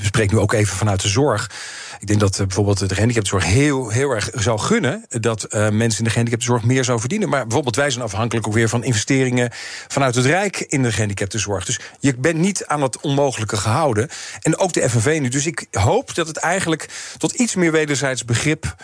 spreek 0.00 0.32
nu 0.32 0.38
ook 0.38 0.52
even 0.52 0.76
vanuit 0.76 1.02
de 1.02 1.08
zorg. 1.08 1.50
Ik 1.98 2.06
denk 2.06 2.20
dat 2.20 2.36
bijvoorbeeld 2.36 2.78
de 2.78 2.94
gehandicaptenzorg 2.94 3.44
heel, 3.44 3.88
heel 3.88 4.10
erg 4.10 4.30
zou 4.34 4.58
gunnen 4.58 5.06
dat 5.08 5.46
mensen 5.50 5.98
in 5.98 6.04
de 6.04 6.10
gehandicaptenzorg 6.10 6.64
meer 6.64 6.84
zou 6.84 7.00
verdienen. 7.00 7.28
Maar 7.28 7.42
bijvoorbeeld 7.42 7.76
wij 7.76 7.90
zijn 7.90 8.04
afhankelijk 8.04 8.46
ook 8.46 8.54
weer 8.54 8.68
van 8.68 8.84
investeringen 8.84 9.50
vanuit 9.88 10.14
het 10.14 10.24
Rijk 10.24 10.60
in 10.60 10.82
de 10.82 10.92
gehandicaptenzorg. 10.92 11.46
Dus 11.64 11.80
je 12.00 12.16
bent 12.16 12.38
niet 12.38 12.66
aan 12.66 12.82
het 12.82 13.00
onmogelijke 13.00 13.56
gehouden. 13.56 14.08
En 14.40 14.58
ook 14.58 14.72
de 14.72 14.90
FNV 14.90 15.18
nu. 15.20 15.28
Dus 15.28 15.46
ik 15.46 15.66
hoop 15.70 16.14
dat 16.14 16.26
het 16.26 16.36
eigenlijk 16.36 16.88
tot 17.18 17.32
iets 17.32 17.54
meer 17.54 17.72
wederzijds 17.72 18.24
begrip 18.24 18.74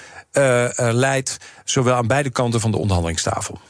leidt, 0.77 1.37
zowel 1.65 1.95
aan 1.95 2.07
beide 2.07 2.31
kanten 2.31 2.61
van 2.61 2.71
de 2.71 2.79
onderhandelingstafel. 2.79 3.61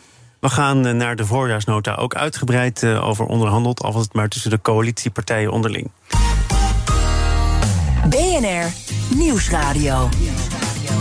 We 0.44 0.50
gaan 0.50 0.86
eh, 0.86 0.92
naar 0.92 1.16
de 1.16 1.26
voorjaarsnota 1.26 1.94
ook 1.94 2.14
uitgebreid 2.14 2.82
eh, 2.82 3.08
over 3.08 3.26
onderhandeld, 3.26 3.82
al 3.82 3.92
was 3.92 4.02
het 4.02 4.12
maar 4.12 4.28
tussen 4.28 4.50
de 4.50 4.60
coalitiepartijen 4.60 5.50
onderling. 5.50 5.90
BNR 8.08 8.72
Nieuwsradio. 9.16 10.08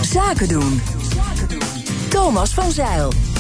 Zaken 0.02 0.48
doen. 0.48 0.82
Thomas 2.10 2.54
van 2.54 2.72
Zeil. 2.72 3.33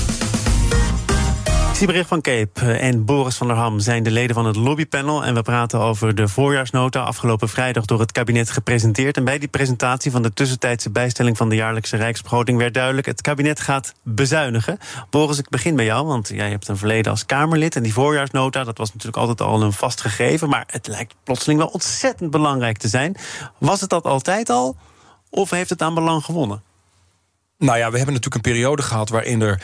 Sieberich 1.83 2.07
van 2.07 2.21
Keep 2.21 2.57
en 2.57 3.05
Boris 3.05 3.35
van 3.35 3.47
der 3.47 3.55
Ham 3.55 3.79
zijn 3.79 4.03
de 4.03 4.11
leden 4.11 4.35
van 4.35 4.45
het 4.45 4.55
lobbypanel. 4.55 5.25
En 5.25 5.33
we 5.33 5.41
praten 5.41 5.79
over 5.79 6.15
de 6.15 6.27
voorjaarsnota 6.27 7.01
afgelopen 7.01 7.49
vrijdag 7.49 7.85
door 7.85 7.99
het 7.99 8.11
kabinet 8.11 8.49
gepresenteerd. 8.49 9.17
En 9.17 9.23
bij 9.23 9.39
die 9.39 9.47
presentatie 9.47 10.11
van 10.11 10.21
de 10.21 10.33
tussentijdse 10.33 10.89
bijstelling 10.89 11.37
van 11.37 11.49
de 11.49 11.55
jaarlijkse 11.55 11.97
rijksbegroting 11.97 12.57
werd 12.57 12.73
duidelijk: 12.73 13.07
het 13.07 13.21
kabinet 13.21 13.59
gaat 13.59 13.93
bezuinigen. 14.03 14.77
Boris, 15.09 15.37
ik 15.37 15.49
begin 15.49 15.75
bij 15.75 15.85
jou, 15.85 16.05
want 16.05 16.27
jij 16.27 16.49
hebt 16.49 16.67
een 16.67 16.77
verleden 16.77 17.11
als 17.11 17.25
Kamerlid. 17.25 17.75
En 17.75 17.83
die 17.83 17.93
voorjaarsnota, 17.93 18.63
dat 18.63 18.77
was 18.77 18.93
natuurlijk 18.93 19.17
altijd 19.17 19.41
al 19.41 19.61
een 19.61 19.73
vast 19.73 20.01
gegeven. 20.01 20.49
Maar 20.49 20.63
het 20.67 20.87
lijkt 20.87 21.15
plotseling 21.23 21.59
wel 21.59 21.69
ontzettend 21.69 22.31
belangrijk 22.31 22.77
te 22.77 22.87
zijn. 22.87 23.15
Was 23.57 23.81
het 23.81 23.89
dat 23.89 24.03
altijd 24.03 24.49
al? 24.49 24.75
Of 25.29 25.49
heeft 25.49 25.69
het 25.69 25.81
aan 25.81 25.93
belang 25.93 26.23
gewonnen? 26.23 26.63
Nou 27.57 27.77
ja, 27.77 27.91
we 27.91 27.97
hebben 27.97 28.15
natuurlijk 28.15 28.45
een 28.45 28.51
periode 28.51 28.81
gehad 28.81 29.09
waarin 29.09 29.41
er. 29.41 29.61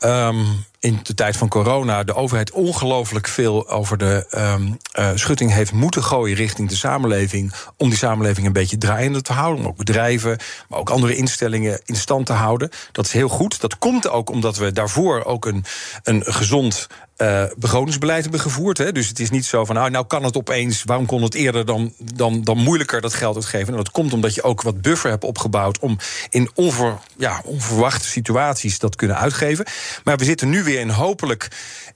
Um, 0.00 0.64
in 0.84 1.00
de 1.02 1.14
tijd 1.14 1.36
van 1.36 1.48
corona 1.48 2.02
de 2.02 2.14
overheid 2.14 2.50
ongelooflijk 2.50 3.28
veel 3.28 3.68
over 3.68 3.98
de 3.98 4.26
um, 4.36 4.78
uh, 4.98 5.10
schutting 5.14 5.52
heeft 5.52 5.72
moeten 5.72 6.02
gooien 6.02 6.36
richting 6.36 6.68
de 6.68 6.76
samenleving. 6.76 7.52
Om 7.76 7.88
die 7.88 7.98
samenleving 7.98 8.46
een 8.46 8.52
beetje 8.52 8.78
draaiende 8.78 9.22
te 9.22 9.32
houden. 9.32 9.66
Ook 9.66 9.76
bedrijven, 9.76 10.38
maar 10.68 10.78
ook 10.78 10.90
andere 10.90 11.16
instellingen 11.16 11.80
in 11.84 11.96
stand 11.96 12.26
te 12.26 12.32
houden. 12.32 12.70
Dat 12.92 13.06
is 13.06 13.12
heel 13.12 13.28
goed. 13.28 13.60
Dat 13.60 13.78
komt 13.78 14.08
ook 14.08 14.30
omdat 14.30 14.56
we 14.56 14.72
daarvoor 14.72 15.24
ook 15.24 15.46
een, 15.46 15.64
een 16.02 16.22
gezond 16.26 16.88
uh, 17.18 17.44
begrotingsbeleid 17.56 18.22
hebben 18.22 18.40
gevoerd. 18.40 18.78
Hè. 18.78 18.92
Dus 18.92 19.08
het 19.08 19.20
is 19.20 19.30
niet 19.30 19.44
zo 19.44 19.64
van, 19.64 19.74
nou, 19.74 19.90
nou 19.90 20.06
kan 20.06 20.22
het 20.24 20.36
opeens, 20.36 20.82
waarom 20.84 21.06
kon 21.06 21.22
het 21.22 21.34
eerder 21.34 21.66
dan, 21.66 21.92
dan, 22.14 22.42
dan 22.42 22.58
moeilijker 22.58 23.00
dat 23.00 23.14
geld 23.14 23.34
uitgeven? 23.34 23.68
En 23.68 23.76
dat 23.76 23.90
komt 23.90 24.12
omdat 24.12 24.34
je 24.34 24.42
ook 24.42 24.62
wat 24.62 24.82
buffer 24.82 25.10
hebt 25.10 25.24
opgebouwd 25.24 25.78
om 25.78 25.98
in 26.30 26.50
onver, 26.54 26.98
ja, 27.16 27.42
onverwachte 27.44 28.06
situaties 28.06 28.78
dat 28.78 28.96
kunnen 28.96 29.16
uitgeven. 29.16 29.64
Maar 30.04 30.16
we 30.16 30.24
zitten 30.24 30.48
nu 30.48 30.62
weer 30.62 30.73
in 30.78 30.90
hopelijk 30.90 31.48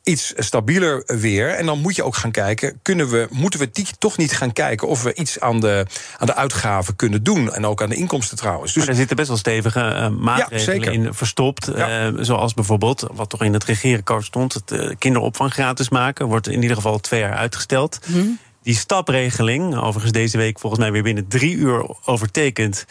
iets 0.03 0.33
stabieler 0.37 1.03
weer. 1.07 1.49
En 1.49 1.67
dan 1.67 1.79
moet 1.81 1.97
je 1.97 2.05
ook 2.05 2.17
gaan 2.17 2.31
kijken, 2.31 2.79
kunnen 2.83 3.09
we, 3.09 3.27
moeten 3.31 3.61
we 3.61 3.71
die 3.73 3.87
toch 3.99 4.17
niet 4.17 4.33
gaan 4.33 4.53
kijken 4.53 4.89
of 4.89 5.03
we 5.03 5.15
iets 5.15 5.41
aan 5.41 5.61
de, 5.61 5.87
aan 6.17 6.27
de 6.27 6.35
uitgaven 6.35 6.97
kunnen 6.97 7.23
doen. 7.23 7.53
En 7.53 7.67
ook 7.67 7.83
aan 7.83 7.89
de 7.89 7.95
inkomsten 7.95 8.37
trouwens. 8.37 8.73
Dus 8.73 8.83
maar 8.83 8.93
er 8.93 8.99
zitten 8.99 9.17
best 9.17 9.29
wel 9.29 9.37
stevige 9.37 9.81
uh, 9.81 10.09
maatregelen 10.09 10.93
in 10.93 11.15
verstopt. 11.15 11.71
Ja. 11.77 12.09
Uh, 12.09 12.19
zoals 12.21 12.55
bijvoorbeeld, 12.55 13.07
wat 13.13 13.31
toch 13.31 13.43
in 13.43 13.53
het 13.53 13.65
regeerakkoord 13.65 14.25
stond, 14.25 14.55
het 14.55 14.73
uh, 14.73 14.91
kinderopvang 14.99 15.53
gratis 15.53 15.89
maken, 15.89 16.27
wordt 16.27 16.49
in 16.49 16.63
ieder 16.63 16.77
geval 16.77 16.99
twee 16.99 17.21
jaar 17.21 17.37
uitgesteld. 17.37 17.99
Mm. 18.07 18.39
Die 18.63 18.77
stapregeling, 18.77 19.77
overigens 19.77 20.13
deze 20.13 20.37
week 20.37 20.59
volgens 20.59 20.83
mij 20.83 20.93
weer 20.93 21.03
binnen 21.03 21.29
drie 21.29 21.55
uur 21.55 21.97
overtekend, 22.05 22.85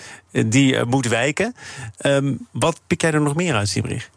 die 0.45 0.85
moet 0.85 1.07
wijken. 1.07 1.55
Um, 2.05 2.47
wat 2.51 2.81
pik 2.87 3.01
jij 3.01 3.11
er 3.11 3.21
nog 3.21 3.35
meer 3.35 3.55
uit, 3.55 3.69
Siebrich? 3.69 4.09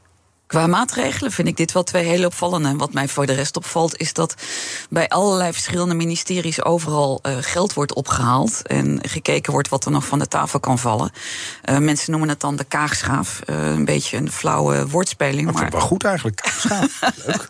Qua 0.50 0.66
maatregelen 0.66 1.33
vind 1.33 1.49
ik 1.49 1.57
dit 1.57 1.73
wel 1.73 1.83
twee 1.83 2.04
hele 2.04 2.26
opvallende. 2.26 2.69
En 2.69 2.76
wat 2.76 2.92
mij 2.92 3.09
voor 3.09 3.26
de 3.26 3.33
rest 3.33 3.57
opvalt, 3.57 3.97
is 3.97 4.12
dat 4.12 4.35
bij 4.88 5.09
allerlei 5.09 5.52
verschillende 5.52 5.95
ministeries 5.95 6.64
overal 6.64 7.21
uh, 7.23 7.37
geld 7.40 7.75
wordt 7.75 7.95
opgehaald. 7.95 8.62
En 8.66 8.99
gekeken 9.02 9.52
wordt 9.52 9.69
wat 9.69 9.85
er 9.85 9.90
nog 9.90 10.07
van 10.07 10.19
de 10.19 10.28
tafel 10.28 10.61
kan 10.61 10.78
vallen. 10.78 11.11
Uh, 11.71 11.78
mensen 11.78 12.11
noemen 12.11 12.28
het 12.28 12.40
dan 12.40 12.57
de 12.57 12.64
kaagschaaf. 12.64 13.40
Uh, 13.47 13.71
een 13.71 13.85
beetje 13.85 14.16
een 14.16 14.33
flauwe 14.33 14.88
woordspeling. 14.88 15.45
Dat 15.45 15.54
maar... 15.54 15.62
vind 15.62 15.75
ik 15.75 15.78
wel 15.78 15.88
goed 15.88 16.04
eigenlijk. 16.04 16.52
Schaaf. 16.59 17.00
Leuk. 17.26 17.49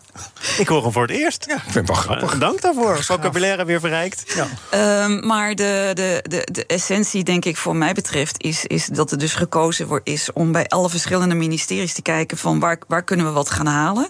Ik 0.57 0.67
hoor 0.67 0.83
hem 0.83 0.91
voor 0.91 1.07
het 1.07 1.11
eerst. 1.11 1.45
Ja, 1.47 1.55
ik 1.55 1.61
vind 1.61 1.73
het 1.73 1.87
wel 1.87 1.95
grappig. 1.95 2.37
Dank 2.37 2.61
daarvoor. 2.61 3.03
Vocabulaire 3.03 3.65
weer 3.65 3.79
verrijkt. 3.79 4.33
Ja. 4.35 4.47
Uh, 5.07 5.21
maar 5.23 5.55
de, 5.55 5.91
de, 5.93 6.23
de, 6.29 6.47
de 6.51 6.65
essentie, 6.65 7.23
denk 7.23 7.45
ik, 7.45 7.57
voor 7.57 7.75
mij 7.75 7.93
betreft, 7.93 8.43
is, 8.43 8.65
is 8.65 8.85
dat 8.85 9.11
er 9.11 9.17
dus 9.17 9.33
gekozen 9.33 9.87
wordt 9.87 10.07
is 10.07 10.33
om 10.33 10.51
bij 10.51 10.67
alle 10.67 10.89
verschillende 10.89 11.35
ministeries 11.35 11.93
te 11.93 12.01
kijken 12.01 12.37
van 12.37 12.59
waar 12.59 12.77
waar 12.91 13.03
kunnen 13.03 13.25
we 13.25 13.31
wat 13.31 13.49
gaan 13.49 13.65
halen? 13.65 14.09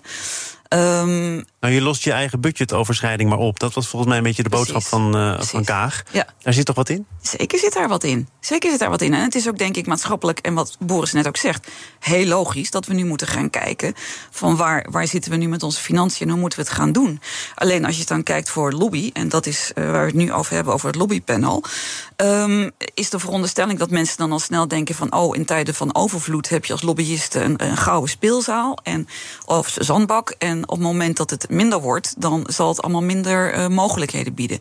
Um, 0.73 1.45
nou, 1.59 1.73
je 1.73 1.81
lost 1.81 2.03
je 2.03 2.11
eigen 2.11 2.39
budgetoverschrijding 2.39 3.29
maar 3.29 3.37
op. 3.37 3.59
Dat 3.59 3.73
was 3.73 3.87
volgens 3.87 4.09
mij 4.09 4.17
een 4.17 4.23
beetje 4.27 4.43
de 4.43 4.49
precies, 4.49 4.71
boodschap 4.71 4.89
van, 4.89 5.17
uh, 5.17 5.41
van 5.41 5.63
Kaag. 5.63 6.03
Ja. 6.11 6.25
Daar 6.41 6.53
zit 6.53 6.65
toch 6.65 6.75
wat 6.75 6.89
in? 6.89 7.05
Zeker 7.21 7.59
zit 7.59 7.73
daar 7.73 7.87
wat 7.87 8.03
in. 8.03 8.27
Zeker 8.39 8.69
zit 8.69 8.79
daar 8.79 8.89
wat 8.89 9.01
in. 9.01 9.13
En 9.13 9.23
het 9.23 9.35
is 9.35 9.47
ook, 9.47 9.57
denk 9.57 9.77
ik, 9.77 9.87
maatschappelijk, 9.87 10.39
en 10.39 10.53
wat 10.53 10.77
Boris 10.79 11.11
net 11.11 11.27
ook 11.27 11.37
zegt, 11.37 11.67
heel 11.99 12.25
logisch 12.25 12.71
dat 12.71 12.85
we 12.85 12.93
nu 12.93 13.05
moeten 13.05 13.27
gaan 13.27 13.49
kijken 13.49 13.93
van 14.29 14.55
waar, 14.55 14.87
waar 14.89 15.07
zitten 15.07 15.31
we 15.31 15.37
nu 15.37 15.47
met 15.47 15.63
onze 15.63 15.81
financiën 15.81 16.25
en 16.25 16.31
hoe 16.31 16.41
moeten 16.41 16.59
we 16.59 16.65
het 16.65 16.73
gaan 16.73 16.91
doen. 16.91 17.21
Alleen 17.55 17.85
als 17.85 17.97
je 17.97 18.05
dan 18.05 18.23
kijkt 18.23 18.49
voor 18.49 18.73
lobby, 18.73 19.09
en 19.13 19.29
dat 19.29 19.45
is 19.45 19.71
uh, 19.75 19.91
waar 19.91 20.01
we 20.01 20.07
het 20.07 20.15
nu 20.15 20.33
over 20.33 20.53
hebben, 20.53 20.73
over 20.73 20.87
het 20.87 20.95
lobbypanel, 20.95 21.63
um, 22.17 22.71
is 22.93 23.09
de 23.09 23.19
veronderstelling 23.19 23.79
dat 23.79 23.89
mensen 23.89 24.17
dan 24.17 24.31
al 24.31 24.39
snel 24.39 24.67
denken 24.67 24.95
van, 24.95 25.13
oh, 25.13 25.35
in 25.35 25.45
tijden 25.45 25.73
van 25.73 25.95
overvloed 25.95 26.49
heb 26.49 26.65
je 26.65 26.73
als 26.73 26.81
lobbyist 26.81 27.35
een, 27.35 27.63
een 27.63 27.77
gouden 27.77 28.09
speelzaal 28.09 28.77
en, 28.83 29.07
of 29.45 29.75
zandbak. 29.79 30.35
En 30.37 30.60
op 30.61 30.77
het 30.77 30.87
moment 30.87 31.17
dat 31.17 31.29
het 31.29 31.49
minder 31.49 31.81
wordt, 31.81 32.13
dan 32.17 32.43
zal 32.47 32.67
het 32.67 32.81
allemaal 32.81 33.03
minder 33.03 33.55
uh, 33.55 33.67
mogelijkheden 33.67 34.33
bieden. 34.33 34.59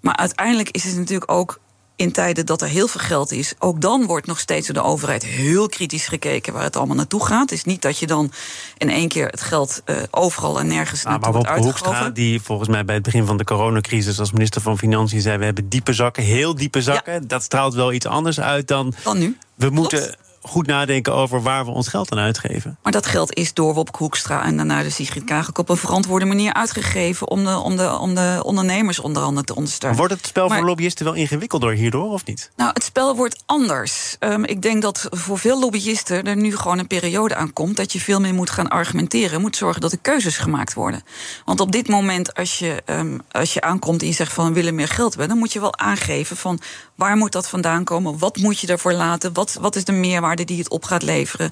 Maar 0.00 0.16
uiteindelijk 0.16 0.70
is 0.70 0.84
het 0.84 0.96
natuurlijk 0.96 1.30
ook 1.30 1.60
in 1.96 2.12
tijden 2.12 2.46
dat 2.46 2.62
er 2.62 2.68
heel 2.68 2.88
veel 2.88 3.00
geld 3.00 3.32
is, 3.32 3.54
ook 3.58 3.80
dan 3.80 4.06
wordt 4.06 4.26
nog 4.26 4.38
steeds 4.38 4.66
door 4.66 4.82
de 4.82 4.88
overheid 4.88 5.24
heel 5.24 5.68
kritisch 5.68 6.08
gekeken 6.08 6.52
waar 6.52 6.62
het 6.62 6.76
allemaal 6.76 6.96
naartoe 6.96 7.26
gaat. 7.26 7.50
Het 7.50 7.58
is 7.58 7.64
niet 7.64 7.82
dat 7.82 7.98
je 7.98 8.06
dan 8.06 8.32
in 8.76 8.90
één 8.90 9.08
keer 9.08 9.26
het 9.26 9.40
geld 9.40 9.82
uh, 9.86 9.96
overal 10.10 10.60
en 10.60 10.66
nergens 10.66 11.04
ah, 11.04 11.10
naartoe 11.10 11.32
wordt 11.32 11.48
uitgegeven. 11.48 11.86
Hoekstra, 11.86 12.10
die 12.10 12.40
volgens 12.40 12.68
mij 12.68 12.84
bij 12.84 12.94
het 12.94 13.04
begin 13.04 13.26
van 13.26 13.36
de 13.36 13.44
coronacrisis 13.44 14.18
als 14.18 14.32
minister 14.32 14.60
van 14.60 14.78
Financiën 14.78 15.20
zei: 15.20 15.38
we 15.38 15.44
hebben 15.44 15.68
diepe 15.68 15.92
zakken, 15.92 16.22
heel 16.22 16.54
diepe 16.54 16.82
zakken. 16.82 17.12
Ja. 17.12 17.20
Dat 17.26 17.42
straalt 17.42 17.74
wel 17.74 17.92
iets 17.92 18.06
anders 18.06 18.40
uit 18.40 18.68
dan. 18.68 18.94
Dan 19.02 19.18
nu. 19.18 19.36
We 19.54 19.70
moeten. 19.70 19.98
Klopt 19.98 20.24
goed 20.46 20.66
nadenken 20.66 21.14
over 21.14 21.42
waar 21.42 21.64
we 21.64 21.70
ons 21.70 21.88
geld 21.88 22.12
aan 22.12 22.18
uitgeven. 22.18 22.78
Maar 22.82 22.92
dat 22.92 23.06
geld 23.06 23.34
is 23.34 23.54
door 23.54 23.74
Wopke 23.74 23.98
Hoekstra 23.98 24.44
en 24.44 24.56
daarna 24.56 24.82
de 24.82 24.90
Sigrid 24.90 25.24
Kaag 25.24 25.52
op 25.52 25.68
een 25.68 25.76
verantwoorde 25.76 26.24
manier 26.24 26.52
uitgegeven 26.52 27.28
om 27.28 27.44
de, 27.44 27.58
om 27.58 27.76
de, 27.76 27.98
om 27.98 28.14
de 28.14 28.40
ondernemers 28.44 28.98
onder 28.98 29.22
andere 29.22 29.46
te 29.46 29.54
ondersteunen. 29.54 29.98
Wordt 29.98 30.14
het 30.14 30.26
spel 30.26 30.48
maar, 30.48 30.58
voor 30.58 30.66
lobbyisten 30.66 31.04
wel 31.04 31.14
ingewikkelder 31.14 31.72
hierdoor 31.72 32.12
of 32.12 32.24
niet? 32.24 32.50
Nou, 32.56 32.70
het 32.72 32.84
spel 32.84 33.16
wordt 33.16 33.42
anders. 33.46 34.16
Um, 34.20 34.44
ik 34.44 34.62
denk 34.62 34.82
dat 34.82 35.06
voor 35.10 35.38
veel 35.38 35.60
lobbyisten 35.60 36.24
er 36.24 36.36
nu 36.36 36.56
gewoon 36.56 36.78
een 36.78 36.86
periode 36.86 37.34
aankomt 37.34 37.76
dat 37.76 37.92
je 37.92 38.00
veel 38.00 38.20
meer 38.20 38.34
moet 38.34 38.50
gaan 38.50 38.68
argumenteren, 38.68 39.40
moet 39.40 39.56
zorgen 39.56 39.80
dat 39.80 39.92
er 39.92 39.98
keuzes 39.98 40.36
gemaakt 40.36 40.74
worden. 40.74 41.02
Want 41.44 41.60
op 41.60 41.72
dit 41.72 41.88
moment, 41.88 42.34
als 42.34 42.58
je, 42.58 42.82
um, 42.86 43.20
als 43.30 43.54
je 43.54 43.60
aankomt 43.60 44.00
en 44.00 44.06
je 44.06 44.14
zegt 44.14 44.32
van 44.32 44.46
we 44.46 44.52
willen 44.52 44.74
meer 44.74 44.88
geld 44.88 45.08
hebben, 45.08 45.28
dan 45.28 45.38
moet 45.38 45.52
je 45.52 45.60
wel 45.60 45.78
aangeven 45.78 46.36
van 46.36 46.60
waar 46.96 47.16
moet 47.16 47.32
dat 47.32 47.48
vandaan 47.48 47.84
komen, 47.84 48.18
wat 48.18 48.36
moet 48.36 48.60
je 48.60 48.66
ervoor 48.66 48.92
laten, 48.92 49.32
wat, 49.32 49.58
wat 49.60 49.76
is 49.76 49.84
de 49.84 49.92
meerwaarde 49.92 50.44
die 50.44 50.58
het 50.58 50.70
op 50.70 50.84
gaat 50.84 51.02
leveren. 51.02 51.50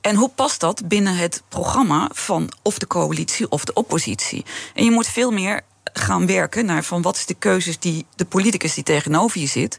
En 0.00 0.16
hoe 0.16 0.30
past 0.34 0.60
dat 0.60 0.88
binnen 0.88 1.16
het 1.16 1.42
programma 1.48 2.10
van 2.12 2.50
of 2.62 2.78
de 2.78 2.86
coalitie 2.86 3.48
of 3.48 3.64
de 3.64 3.72
oppositie? 3.72 4.44
En 4.74 4.84
je 4.84 4.90
moet 4.90 5.08
veel 5.08 5.30
meer 5.30 5.60
gaan 5.92 6.26
werken 6.26 6.66
naar 6.66 6.84
van 6.84 7.02
wat 7.02 7.16
is 7.16 7.26
de 7.26 7.34
keuzes 7.34 7.78
die 7.78 8.06
de 8.16 8.24
politicus 8.24 8.74
die 8.74 8.84
tegenover 8.84 9.40
je 9.40 9.46
zit 9.46 9.78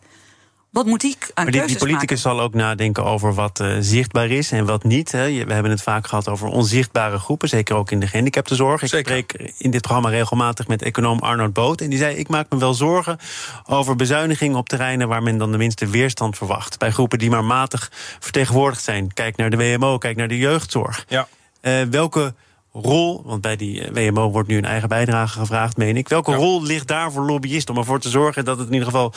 wat 0.78 0.86
moet 0.86 1.04
ik 1.04 1.32
aan 1.34 1.44
maar 1.44 1.54
die, 1.54 1.66
die 1.66 1.78
politicus 1.78 2.24
maken? 2.24 2.38
zal 2.38 2.42
ook 2.42 2.54
nadenken 2.54 3.04
over 3.04 3.34
wat 3.34 3.60
uh, 3.60 3.76
zichtbaar 3.80 4.30
is 4.30 4.52
en 4.52 4.66
wat 4.66 4.84
niet. 4.84 5.12
Hè. 5.12 5.46
We 5.46 5.54
hebben 5.54 5.72
het 5.72 5.82
vaak 5.82 6.08
gehad 6.08 6.30
over 6.30 6.48
onzichtbare 6.48 7.18
groepen, 7.18 7.50
zeker 7.50 7.76
ook 7.76 7.92
in 7.92 8.00
de 8.00 8.08
gehandicaptenzorg. 8.08 8.82
Ik 8.82 8.90
zeker. 8.90 9.06
spreek 9.06 9.54
in 9.58 9.72
dit 9.72 9.82
programma 9.82 10.10
regelmatig 10.10 10.68
met 10.68 10.82
econoom 10.82 11.20
Arnold 11.20 11.54
Boot. 11.54 11.82
En 11.82 11.90
die 11.90 12.00
zei: 12.00 12.16
Ik 12.16 12.28
maak 12.28 12.46
me 12.50 12.58
wel 12.58 12.74
zorgen 12.74 13.18
over 13.66 13.96
bezuinigingen 13.96 14.58
op 14.58 14.70
terreinen 14.70 15.08
waar 15.08 15.24
men 15.24 15.38
dan 15.38 15.52
de 15.52 15.58
minste 15.58 15.88
weerstand 15.88 16.38
verwacht. 16.38 16.80
Bij 16.80 16.92
groepen 16.92 17.20
die 17.20 17.30
maar 17.30 17.46
matig 17.46 17.92
vertegenwoordigd 18.20 18.84
zijn. 18.84 19.14
Kijk 19.14 19.38
naar 19.38 19.50
de 19.50 19.58
WMO, 19.58 19.98
kijk 19.98 20.18
naar 20.18 20.28
de 20.28 20.38
jeugdzorg. 20.38 21.06
Ja. 21.08 21.28
Uh, 21.62 21.82
welke 21.90 22.34
rol, 22.72 23.22
want 23.26 23.42
bij 23.42 23.56
die 23.56 23.84
eh, 23.84 24.10
WMO 24.10 24.32
wordt 24.32 24.48
nu 24.48 24.58
een 24.58 24.66
eigen 24.66 24.90
bijdrage 24.90 25.40
gevraagd, 25.40 25.78
meen 25.78 25.98
ik. 25.98 26.08
Welke 26.10 26.34
rol 26.34 26.64
ligt 26.64 26.88
daar 26.88 27.12
voor 27.12 27.26
lobbyisten 27.26 27.74
om 27.74 27.80
ervoor 27.80 28.00
te 28.00 28.10
zorgen 28.10 28.46
dat 28.46 28.58
het 28.58 28.68
in 28.68 28.74
ieder 28.74 28.88
geval 28.88 29.14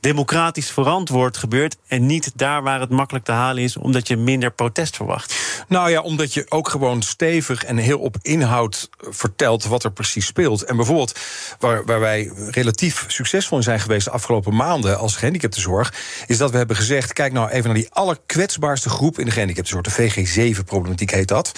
democratisch 0.00 0.70
verantwoord 0.70 1.36
gebeurt 1.36 1.76
en 1.86 2.06
niet 2.06 2.32
daar 2.34 2.62
waar 2.62 2.80
het 2.80 2.90
makkelijk 2.90 3.24
te 3.24 3.32
halen 3.32 3.62
is, 3.62 3.76
omdat 3.76 4.08
je 4.08 4.16
minder 4.16 4.50
protest 4.50 4.96
verwacht? 4.96 5.34
Nou 5.68 5.90
ja, 5.90 6.00
omdat 6.00 6.34
je 6.34 6.46
ook 6.48 6.68
gewoon 6.68 7.02
stevig 7.02 7.64
en 7.64 7.76
heel 7.76 7.98
op 7.98 8.16
inhoud 8.22 8.88
vertelt 8.98 9.64
wat 9.64 9.84
er 9.84 9.92
precies 9.92 10.26
speelt. 10.26 10.62
En 10.62 10.76
bijvoorbeeld 10.76 11.18
waar, 11.58 11.84
waar 11.84 12.00
wij 12.00 12.32
relatief 12.50 13.04
succesvol 13.08 13.56
in 13.56 13.62
zijn 13.62 13.80
geweest 13.80 14.04
de 14.04 14.10
afgelopen 14.10 14.54
maanden 14.54 14.98
als 14.98 15.16
gehandicaptenzorg, 15.16 15.94
is 16.26 16.38
dat 16.38 16.50
we 16.50 16.56
hebben 16.56 16.76
gezegd: 16.76 17.12
kijk 17.12 17.32
nou 17.32 17.50
even 17.50 17.64
naar 17.64 17.78
die 17.78 17.90
allerkwetsbaarste 17.90 18.88
groep 18.88 19.18
in 19.18 19.24
de 19.24 19.30
gehandicaptenzorg, 19.30 19.94
de 19.94 20.10
VG7-problematiek 20.10 21.10
heet 21.10 21.28
dat. 21.28 21.52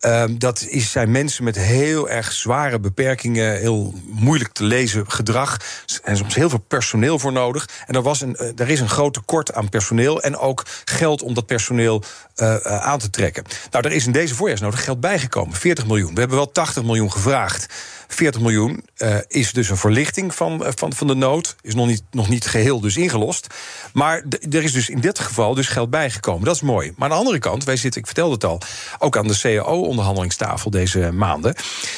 Ehm, 0.00 0.38
dat 0.38 0.66
is, 0.68 0.89
zijn 0.90 1.10
mensen 1.10 1.44
met 1.44 1.56
heel 1.56 2.08
erg 2.08 2.32
zware 2.32 2.80
beperkingen, 2.80 3.58
heel 3.58 3.94
moeilijk 4.06 4.52
te 4.52 4.64
lezen 4.64 5.10
gedrag. 5.10 5.56
En 6.02 6.16
soms 6.16 6.34
heel 6.34 6.48
veel 6.48 6.64
personeel 6.68 7.18
voor 7.18 7.32
nodig. 7.32 7.68
En 7.86 7.94
er, 7.94 8.02
was 8.02 8.20
een, 8.20 8.36
eh, 8.36 8.48
er 8.56 8.68
is 8.68 8.80
een 8.80 8.88
groot 8.88 9.14
tekort 9.14 9.54
aan 9.54 9.68
personeel 9.68 10.22
en 10.22 10.36
ook 10.36 10.66
geld 10.84 11.22
om 11.22 11.34
dat 11.34 11.46
personeel 11.46 12.02
uh, 12.36 12.56
aan 12.56 12.98
te 12.98 13.10
trekken. 13.10 13.44
Nou, 13.70 13.86
er 13.86 13.92
is 13.92 14.06
in 14.06 14.12
deze 14.12 14.34
voorjaarsnota 14.34 14.76
geld 14.76 15.00
bijgekomen, 15.00 15.56
40 15.56 15.86
miljoen. 15.86 16.14
We 16.14 16.20
hebben 16.20 16.38
wel 16.38 16.52
80 16.52 16.82
miljoen 16.82 17.12
gevraagd. 17.12 17.66
40 18.14 18.40
miljoen 18.40 18.84
uh, 18.98 19.16
is 19.28 19.52
dus 19.52 19.70
een 19.70 19.76
verlichting 19.76 20.34
van, 20.34 20.64
van, 20.76 20.92
van 20.92 21.06
de 21.06 21.14
nood. 21.14 21.56
Is 21.60 21.74
nog 21.74 21.86
niet, 21.86 22.02
nog 22.10 22.28
niet 22.28 22.46
geheel 22.46 22.80
dus 22.80 22.96
ingelost. 22.96 23.46
Maar 23.92 24.24
er 24.50 24.62
is 24.62 24.72
dus 24.72 24.88
in 24.88 25.00
dit 25.00 25.18
geval 25.18 25.54
dus 25.54 25.68
geld 25.68 25.90
bijgekomen. 25.90 26.44
Dat 26.44 26.54
is 26.54 26.60
mooi. 26.60 26.92
Maar 26.96 27.08
aan 27.08 27.14
de 27.14 27.20
andere 27.20 27.38
kant, 27.38 27.64
wij 27.64 27.76
zitten, 27.76 28.00
ik 28.00 28.06
vertelde 28.06 28.34
het 28.34 28.44
al, 28.44 28.60
ook 28.98 29.16
aan 29.16 29.26
de 29.26 29.38
CAO-onderhandelingstafel 29.38 30.70
deze 30.70 31.12
maanden. 31.12 31.54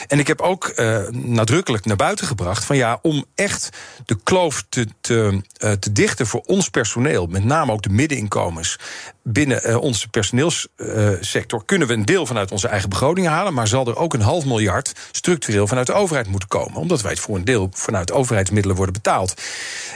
En 0.06 0.18
ik 0.18 0.26
heb 0.26 0.40
ook 0.40 0.72
uh, 0.76 1.08
nadrukkelijk 1.08 1.84
naar 1.84 1.96
buiten 1.96 2.26
gebracht 2.26 2.64
van 2.64 2.76
ja, 2.76 2.98
om 3.02 3.24
echt 3.34 3.68
de 4.04 4.18
kloof 4.22 4.64
te, 4.68 4.86
te, 5.00 5.40
te 5.78 5.92
dichten 5.92 6.26
voor 6.26 6.42
ons 6.46 6.68
personeel, 6.68 7.26
met 7.26 7.44
name 7.44 7.72
ook 7.72 7.82
de 7.82 7.88
middeninkomens 7.88 8.78
binnen 9.22 9.70
uh, 9.70 9.76
onze 9.76 10.08
personeelssector 10.08 11.64
kunnen 11.64 11.88
we 11.88 11.94
een 11.94 12.04
deel 12.04 12.26
vanuit 12.26 12.52
onze 12.52 12.68
eigen 12.68 12.88
begroting 12.88 13.26
halen, 13.26 13.54
maar 13.54 13.68
zal 13.68 13.86
er 13.86 13.96
ook 13.96 14.14
een 14.14 14.20
half 14.20 14.44
miljard 14.44 14.92
structureel 15.12 15.66
vanuit 15.66 15.86
de 15.86 15.92
overheid 15.92 16.26
moeten 16.26 16.48
komen, 16.48 16.74
omdat 16.74 17.02
wij 17.02 17.10
het 17.10 17.20
voor 17.20 17.36
een 17.36 17.44
deel 17.44 17.68
vanuit 17.72 18.12
overheidsmiddelen 18.12 18.76
worden 18.76 18.94
betaald. 18.94 19.34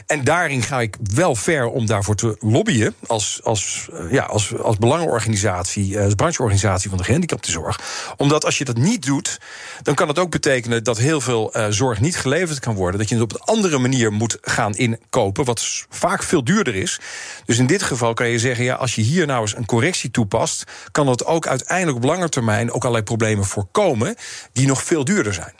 En 0.07 0.25
daarin 0.25 0.63
ga 0.63 0.81
ik 0.81 0.97
wel 1.15 1.35
ver 1.35 1.67
om 1.67 1.87
daarvoor 1.87 2.15
te 2.15 2.37
lobbyen 2.39 2.95
als, 3.07 3.41
als, 3.43 3.89
uh, 3.93 4.13
ja, 4.13 4.23
als, 4.23 4.59
als 4.59 4.79
belangenorganisatie, 4.79 5.93
uh, 5.93 6.05
als 6.05 6.15
brancheorganisatie 6.15 6.89
van 6.89 6.99
de 6.99 7.05
gehandicaptenzorg. 7.05 7.81
Omdat 8.17 8.45
als 8.45 8.59
je 8.59 8.65
dat 8.65 8.77
niet 8.77 9.07
doet, 9.07 9.41
dan 9.83 9.95
kan 9.95 10.09
het 10.09 10.19
ook 10.19 10.31
betekenen 10.31 10.85
dat 10.85 10.99
heel 10.99 11.21
veel 11.21 11.55
zorg 11.71 12.01
niet 12.01 12.17
geleverd 12.17 12.59
kan 12.59 12.75
worden, 12.75 13.01
dat 13.01 13.09
je 13.09 13.15
het 13.15 13.25
op 13.25 13.33
een 13.33 13.55
andere 13.55 13.79
manier 13.79 14.13
moet 14.13 14.39
gaan 14.41 14.75
inkopen, 14.75 15.45
wat 15.45 15.87
vaak 15.89 16.23
veel 16.23 16.45
duurder 16.45 16.75
is. 16.75 17.01
Dus 17.45 17.59
in 17.59 17.67
dit 17.67 17.83
geval 17.83 18.15
kan 18.15 18.29
je 18.29 18.39
zeggen, 18.39 18.65
ja, 18.65 18.75
als 18.75 18.95
je 18.95 19.03
hier 19.03 19.16
hier 19.17 19.27
nou 19.27 19.41
eens 19.41 19.57
een 19.57 19.67
correctie 19.67 20.11
toepast, 20.11 20.65
kan 20.93 21.07
dat 21.07 21.25
ook 21.25 21.47
uiteindelijk 21.47 21.97
op 21.97 22.05
lange 22.05 22.29
termijn 22.29 22.73
ook 22.73 22.83
allerlei 22.83 23.05
problemen 23.05 23.45
voorkomen 23.45 24.15
die 24.53 24.67
nog 24.67 24.83
veel 24.83 25.05
duurder 25.05 25.35
zijn. 25.35 25.55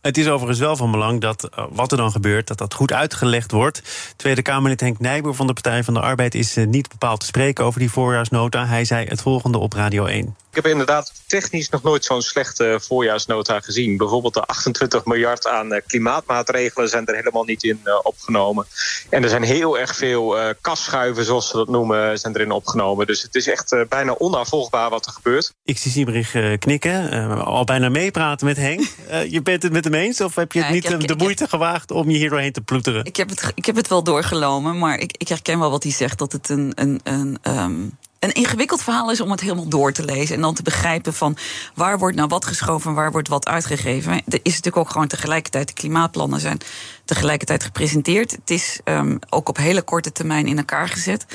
Het 0.00 0.18
is 0.18 0.28
overigens 0.28 0.58
wel 0.58 0.76
van 0.76 0.90
belang 0.90 1.20
dat 1.20 1.48
uh, 1.58 1.64
wat 1.70 1.90
er 1.90 1.96
dan 1.96 2.10
gebeurt, 2.10 2.46
dat 2.46 2.58
dat 2.58 2.74
goed 2.74 2.92
uitgelegd 2.92 3.50
wordt. 3.50 3.82
Tweede 4.16 4.42
Kamerlid 4.42 4.80
Henk 4.80 4.98
Nijboer 4.98 5.34
van 5.34 5.46
de 5.46 5.52
Partij 5.52 5.84
van 5.84 5.94
de 5.94 6.00
Arbeid 6.00 6.34
is 6.34 6.56
uh, 6.56 6.66
niet 6.66 6.88
bepaald 6.88 7.20
te 7.20 7.26
spreken 7.26 7.64
over 7.64 7.80
die 7.80 7.90
voorjaarsnota. 7.90 8.66
Hij 8.66 8.84
zei 8.84 9.06
het 9.06 9.20
volgende 9.20 9.58
op 9.58 9.72
Radio 9.72 10.04
1. 10.04 10.36
Ik 10.58 10.64
heb 10.64 10.72
inderdaad 10.72 11.12
technisch 11.26 11.68
nog 11.68 11.82
nooit 11.82 12.04
zo'n 12.04 12.22
slechte 12.22 12.78
voorjaarsnota 12.82 13.60
gezien. 13.60 13.96
Bijvoorbeeld 13.96 14.34
de 14.34 14.42
28 14.42 15.04
miljard 15.04 15.46
aan 15.46 15.72
uh, 15.72 15.78
klimaatmaatregelen 15.86 16.88
zijn 16.88 17.06
er 17.06 17.14
helemaal 17.14 17.44
niet 17.44 17.62
in 17.62 17.80
uh, 17.84 17.98
opgenomen. 18.02 18.66
En 19.10 19.22
er 19.22 19.28
zijn 19.28 19.42
heel 19.42 19.78
erg 19.78 19.96
veel 19.96 20.38
uh, 20.38 20.48
kasschuiven, 20.60 21.24
zoals 21.24 21.48
ze 21.48 21.56
dat 21.56 21.68
noemen, 21.68 22.18
zijn 22.18 22.34
erin 22.34 22.50
opgenomen. 22.50 23.06
Dus 23.06 23.22
het 23.22 23.34
is 23.34 23.48
echt 23.48 23.76
bijna 23.88 24.14
onafvolgbaar 24.18 24.90
wat 24.90 25.06
er 25.06 25.12
gebeurt. 25.12 25.52
Ik 25.64 25.78
zie 25.78 25.90
Siebrich 25.90 26.58
knikken, 26.58 27.30
al 27.44 27.64
bijna 27.64 27.88
meepraten 27.88 28.46
met 28.46 28.56
Henk. 28.56 28.80
je 29.34 29.42
bent 29.42 29.62
het 29.62 29.72
met 29.72 29.84
hem 29.84 29.94
eens 29.94 30.20
of 30.20 30.34
heb 30.34 30.52
je 30.52 30.60
ja, 30.60 30.70
niet 30.70 30.88
heb, 30.88 31.06
de 31.06 31.16
moeite 31.16 31.42
heb, 31.42 31.50
gewaagd 31.50 31.90
om 31.90 32.10
je 32.10 32.18
hier 32.18 32.30
doorheen 32.30 32.52
te 32.52 32.60
ploeteren? 32.60 33.04
Ik 33.04 33.16
heb 33.16 33.28
het, 33.28 33.52
ik 33.54 33.66
heb 33.66 33.76
het 33.76 33.88
wel 33.88 34.02
doorgelomen, 34.02 34.78
maar 34.78 34.98
ik, 34.98 35.16
ik 35.16 35.28
herken 35.28 35.58
wel 35.58 35.70
wat 35.70 35.82
hij 35.82 35.92
zegt. 35.92 36.18
Dat 36.18 36.32
het 36.32 36.48
een, 36.48 36.72
een, 36.74 37.00
een 37.02 37.38
um 37.42 37.98
een 38.18 38.32
ingewikkeld 38.32 38.82
verhaal 38.82 39.10
is 39.10 39.20
om 39.20 39.30
het 39.30 39.40
helemaal 39.40 39.68
door 39.68 39.92
te 39.92 40.04
lezen. 40.04 40.34
En 40.34 40.40
dan 40.40 40.54
te 40.54 40.62
begrijpen 40.62 41.14
van 41.14 41.36
waar 41.74 41.98
wordt 41.98 42.16
nou 42.16 42.28
wat 42.28 42.44
geschoven 42.44 42.90
en 42.90 42.96
waar 42.96 43.12
wordt 43.12 43.28
wat 43.28 43.46
uitgegeven. 43.46 44.12
Er 44.12 44.22
is 44.26 44.54
natuurlijk 44.54 44.76
ook 44.76 44.90
gewoon 44.90 45.06
tegelijkertijd 45.06 45.66
de 45.68 45.74
klimaatplannen 45.74 46.40
zijn 46.40 46.58
tegelijkertijd 47.04 47.62
gepresenteerd. 47.62 48.30
Het 48.30 48.50
is 48.50 48.80
um, 48.84 49.18
ook 49.28 49.48
op 49.48 49.56
hele 49.56 49.82
korte 49.82 50.12
termijn 50.12 50.46
in 50.46 50.58
elkaar 50.58 50.88
gezet. 50.88 51.26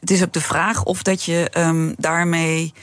Het 0.00 0.10
is 0.10 0.22
ook 0.22 0.32
de 0.32 0.40
vraag 0.40 0.84
of 0.84 1.02
dat 1.02 1.22
je 1.24 1.50
um, 1.56 1.94
daarmee 1.96 2.74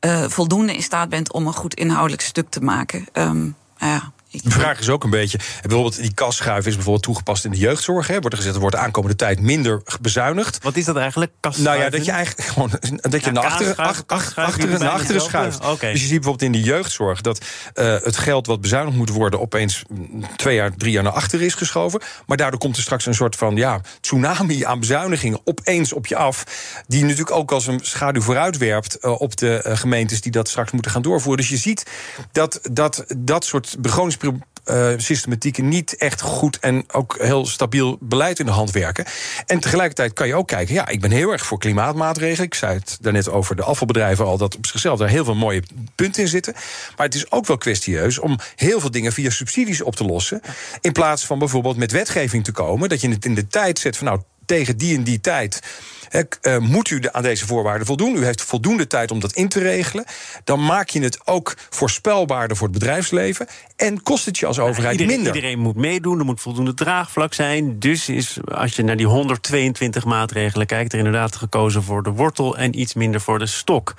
uh, 0.00 0.24
voldoende 0.28 0.74
in 0.74 0.82
staat 0.82 1.08
bent 1.08 1.32
om 1.32 1.46
een 1.46 1.52
goed 1.52 1.74
inhoudelijk 1.74 2.22
stuk 2.22 2.50
te 2.50 2.60
maken. 2.60 3.06
Um, 3.12 3.56
ja, 3.76 4.12
de 4.32 4.50
vraag 4.50 4.78
is 4.78 4.88
ook 4.88 5.04
een 5.04 5.10
beetje. 5.10 5.38
Bijvoorbeeld, 5.62 5.96
die 5.96 6.14
kasschuif 6.14 6.66
is 6.66 6.74
bijvoorbeeld 6.74 7.04
toegepast 7.04 7.44
in 7.44 7.50
de 7.50 7.56
jeugdzorg. 7.56 8.06
Hè. 8.06 8.12
Wordt 8.12 8.32
er 8.32 8.36
gezegd, 8.36 8.54
er 8.54 8.60
wordt 8.60 8.76
de 8.76 8.82
aankomende 8.82 9.16
tijd 9.16 9.40
minder 9.40 9.82
bezuinigd. 10.00 10.62
Wat 10.62 10.76
is 10.76 10.84
dat 10.84 10.96
eigenlijk? 10.96 11.32
Nou 11.56 11.78
ja, 11.78 11.90
dat 11.90 12.04
je 12.04 12.10
eigenlijk 12.10 12.48
gewoon 12.48 12.70
dat 13.10 13.24
je 13.24 13.30
naar 13.30 13.44
achteren, 13.44 13.76
ach, 13.76 14.02
ach, 14.06 14.36
achteren, 14.36 14.80
naar 14.80 14.88
achteren 14.88 15.20
schuift. 15.20 15.64
Okay. 15.64 15.92
Dus 15.92 16.00
je 16.00 16.06
ziet 16.06 16.20
bijvoorbeeld 16.20 16.54
in 16.54 16.60
de 16.60 16.68
jeugdzorg 16.68 17.20
dat 17.20 17.44
uh, 17.74 17.96
het 18.02 18.16
geld 18.16 18.46
wat 18.46 18.60
bezuinigd 18.60 18.96
moet 18.96 19.10
worden, 19.10 19.40
opeens 19.40 19.82
twee 20.36 20.54
jaar, 20.54 20.76
drie 20.76 20.92
jaar 20.92 21.02
naar 21.02 21.12
achteren 21.12 21.46
is 21.46 21.54
geschoven. 21.54 22.00
Maar 22.26 22.36
daardoor 22.36 22.60
komt 22.60 22.76
er 22.76 22.82
straks 22.82 23.06
een 23.06 23.14
soort 23.14 23.36
van 23.36 23.56
ja, 23.56 23.80
tsunami 24.00 24.64
aan 24.64 24.80
bezuinigingen 24.80 25.40
opeens 25.44 25.92
op 25.92 26.06
je 26.06 26.16
af. 26.16 26.44
Die 26.86 27.02
natuurlijk 27.02 27.30
ook 27.30 27.52
als 27.52 27.66
een 27.66 27.80
schaduw 27.82 28.22
vooruitwerpt 28.22 28.98
uh, 29.00 29.20
op 29.20 29.36
de 29.36 29.64
uh, 29.66 29.76
gemeentes 29.76 30.20
die 30.20 30.32
dat 30.32 30.48
straks 30.48 30.70
moeten 30.70 30.90
gaan 30.90 31.02
doorvoeren. 31.02 31.40
Dus 31.40 31.48
je 31.48 31.56
ziet 31.56 31.86
dat 32.32 32.60
dat, 32.70 33.04
dat 33.16 33.44
soort 33.44 33.76
begrotings 33.78 34.14
uh, 34.14 34.21
systematieken 34.96 35.68
niet 35.68 35.96
echt 35.96 36.20
goed 36.20 36.58
en 36.58 36.84
ook 36.92 37.16
heel 37.18 37.46
stabiel 37.46 37.98
beleid 38.00 38.38
in 38.38 38.46
de 38.46 38.52
hand 38.52 38.70
werken. 38.70 39.04
En 39.46 39.60
tegelijkertijd 39.60 40.12
kan 40.12 40.26
je 40.26 40.34
ook 40.34 40.46
kijken, 40.46 40.74
ja, 40.74 40.88
ik 40.88 41.00
ben 41.00 41.10
heel 41.10 41.32
erg 41.32 41.46
voor 41.46 41.58
klimaatmaatregelen. 41.58 42.46
Ik 42.46 42.54
zei 42.54 42.74
het 42.74 42.98
daarnet 43.00 43.28
over 43.28 43.56
de 43.56 43.62
afvalbedrijven 43.62 44.24
al, 44.24 44.38
dat 44.38 44.56
op 44.56 44.66
zichzelf 44.66 44.98
daar 44.98 45.08
heel 45.08 45.24
veel 45.24 45.34
mooie 45.34 45.62
punten 45.94 46.22
in 46.22 46.28
zitten. 46.28 46.52
Maar 46.96 47.06
het 47.06 47.14
is 47.14 47.30
ook 47.30 47.46
wel 47.46 47.58
kwestieus 47.58 48.18
om 48.18 48.38
heel 48.56 48.80
veel 48.80 48.90
dingen 48.90 49.12
via 49.12 49.30
subsidies 49.30 49.82
op 49.82 49.96
te 49.96 50.04
lossen. 50.04 50.40
In 50.80 50.92
plaats 50.92 51.26
van 51.26 51.38
bijvoorbeeld 51.38 51.76
met 51.76 51.92
wetgeving 51.92 52.44
te 52.44 52.52
komen, 52.52 52.88
dat 52.88 53.00
je 53.00 53.08
het 53.08 53.24
in 53.24 53.34
de 53.34 53.46
tijd 53.46 53.78
zet 53.78 53.96
van 53.96 54.06
nou 54.06 54.20
tegen 54.46 54.76
die 54.76 54.96
en 54.96 55.04
die 55.04 55.20
tijd 55.20 55.60
uh, 56.42 56.58
moet 56.58 56.90
u 56.90 57.00
aan 57.12 57.22
deze 57.22 57.46
voorwaarden 57.46 57.86
voldoen? 57.86 58.16
U 58.16 58.24
heeft 58.24 58.42
voldoende 58.42 58.86
tijd 58.86 59.10
om 59.10 59.20
dat 59.20 59.32
in 59.32 59.48
te 59.48 59.60
regelen. 59.60 60.04
Dan 60.44 60.64
maak 60.64 60.88
je 60.88 61.00
het 61.00 61.26
ook 61.26 61.54
voorspelbaarder 61.70 62.56
voor 62.56 62.68
het 62.68 62.78
bedrijfsleven. 62.78 63.46
En 63.76 64.02
kost 64.02 64.26
het 64.26 64.38
je 64.38 64.46
als 64.46 64.58
overheid 64.58 64.92
iedereen, 64.92 65.14
minder. 65.14 65.34
Iedereen 65.34 65.58
moet 65.58 65.76
meedoen, 65.76 66.18
er 66.18 66.24
moet 66.24 66.40
voldoende 66.40 66.74
draagvlak 66.74 67.34
zijn. 67.34 67.78
Dus 67.78 68.08
is, 68.08 68.38
als 68.44 68.76
je 68.76 68.82
naar 68.82 68.96
die 68.96 69.06
122 69.06 70.04
maatregelen 70.04 70.66
kijkt, 70.66 70.92
er 70.92 70.98
inderdaad 70.98 71.36
gekozen 71.36 71.82
voor 71.82 72.02
de 72.02 72.10
wortel 72.10 72.56
en 72.56 72.80
iets 72.80 72.94
minder 72.94 73.20
voor 73.20 73.38
de 73.38 73.46
stok. 73.46 73.94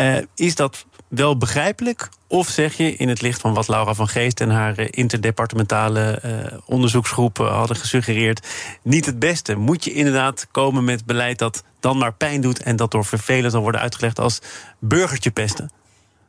Uh, 0.00 0.16
is 0.34 0.54
dat 0.54 0.86
wel 1.08 1.36
begrijpelijk? 1.36 2.08
Of 2.32 2.48
zeg 2.48 2.76
je 2.76 2.96
in 2.96 3.08
het 3.08 3.20
licht 3.20 3.40
van 3.40 3.54
wat 3.54 3.68
Laura 3.68 3.94
van 3.94 4.08
Geest 4.08 4.40
en 4.40 4.50
haar 4.50 4.80
interdepartementale 4.90 6.22
uh, 6.24 6.58
onderzoeksgroep 6.64 7.36
hadden 7.36 7.76
gesuggereerd, 7.76 8.46
niet 8.82 9.06
het 9.06 9.18
beste? 9.18 9.54
Moet 9.54 9.84
je 9.84 9.92
inderdaad 9.92 10.46
komen 10.50 10.84
met 10.84 11.04
beleid 11.04 11.38
dat 11.38 11.64
dan 11.80 11.98
maar 11.98 12.12
pijn 12.12 12.40
doet 12.40 12.62
en 12.62 12.76
dat 12.76 12.90
door 12.90 13.04
vervelend 13.04 13.52
zal 13.52 13.62
worden 13.62 13.80
uitgelegd 13.80 14.18
als 14.18 14.38
burgertje 14.78 15.30
pesten? 15.30 15.70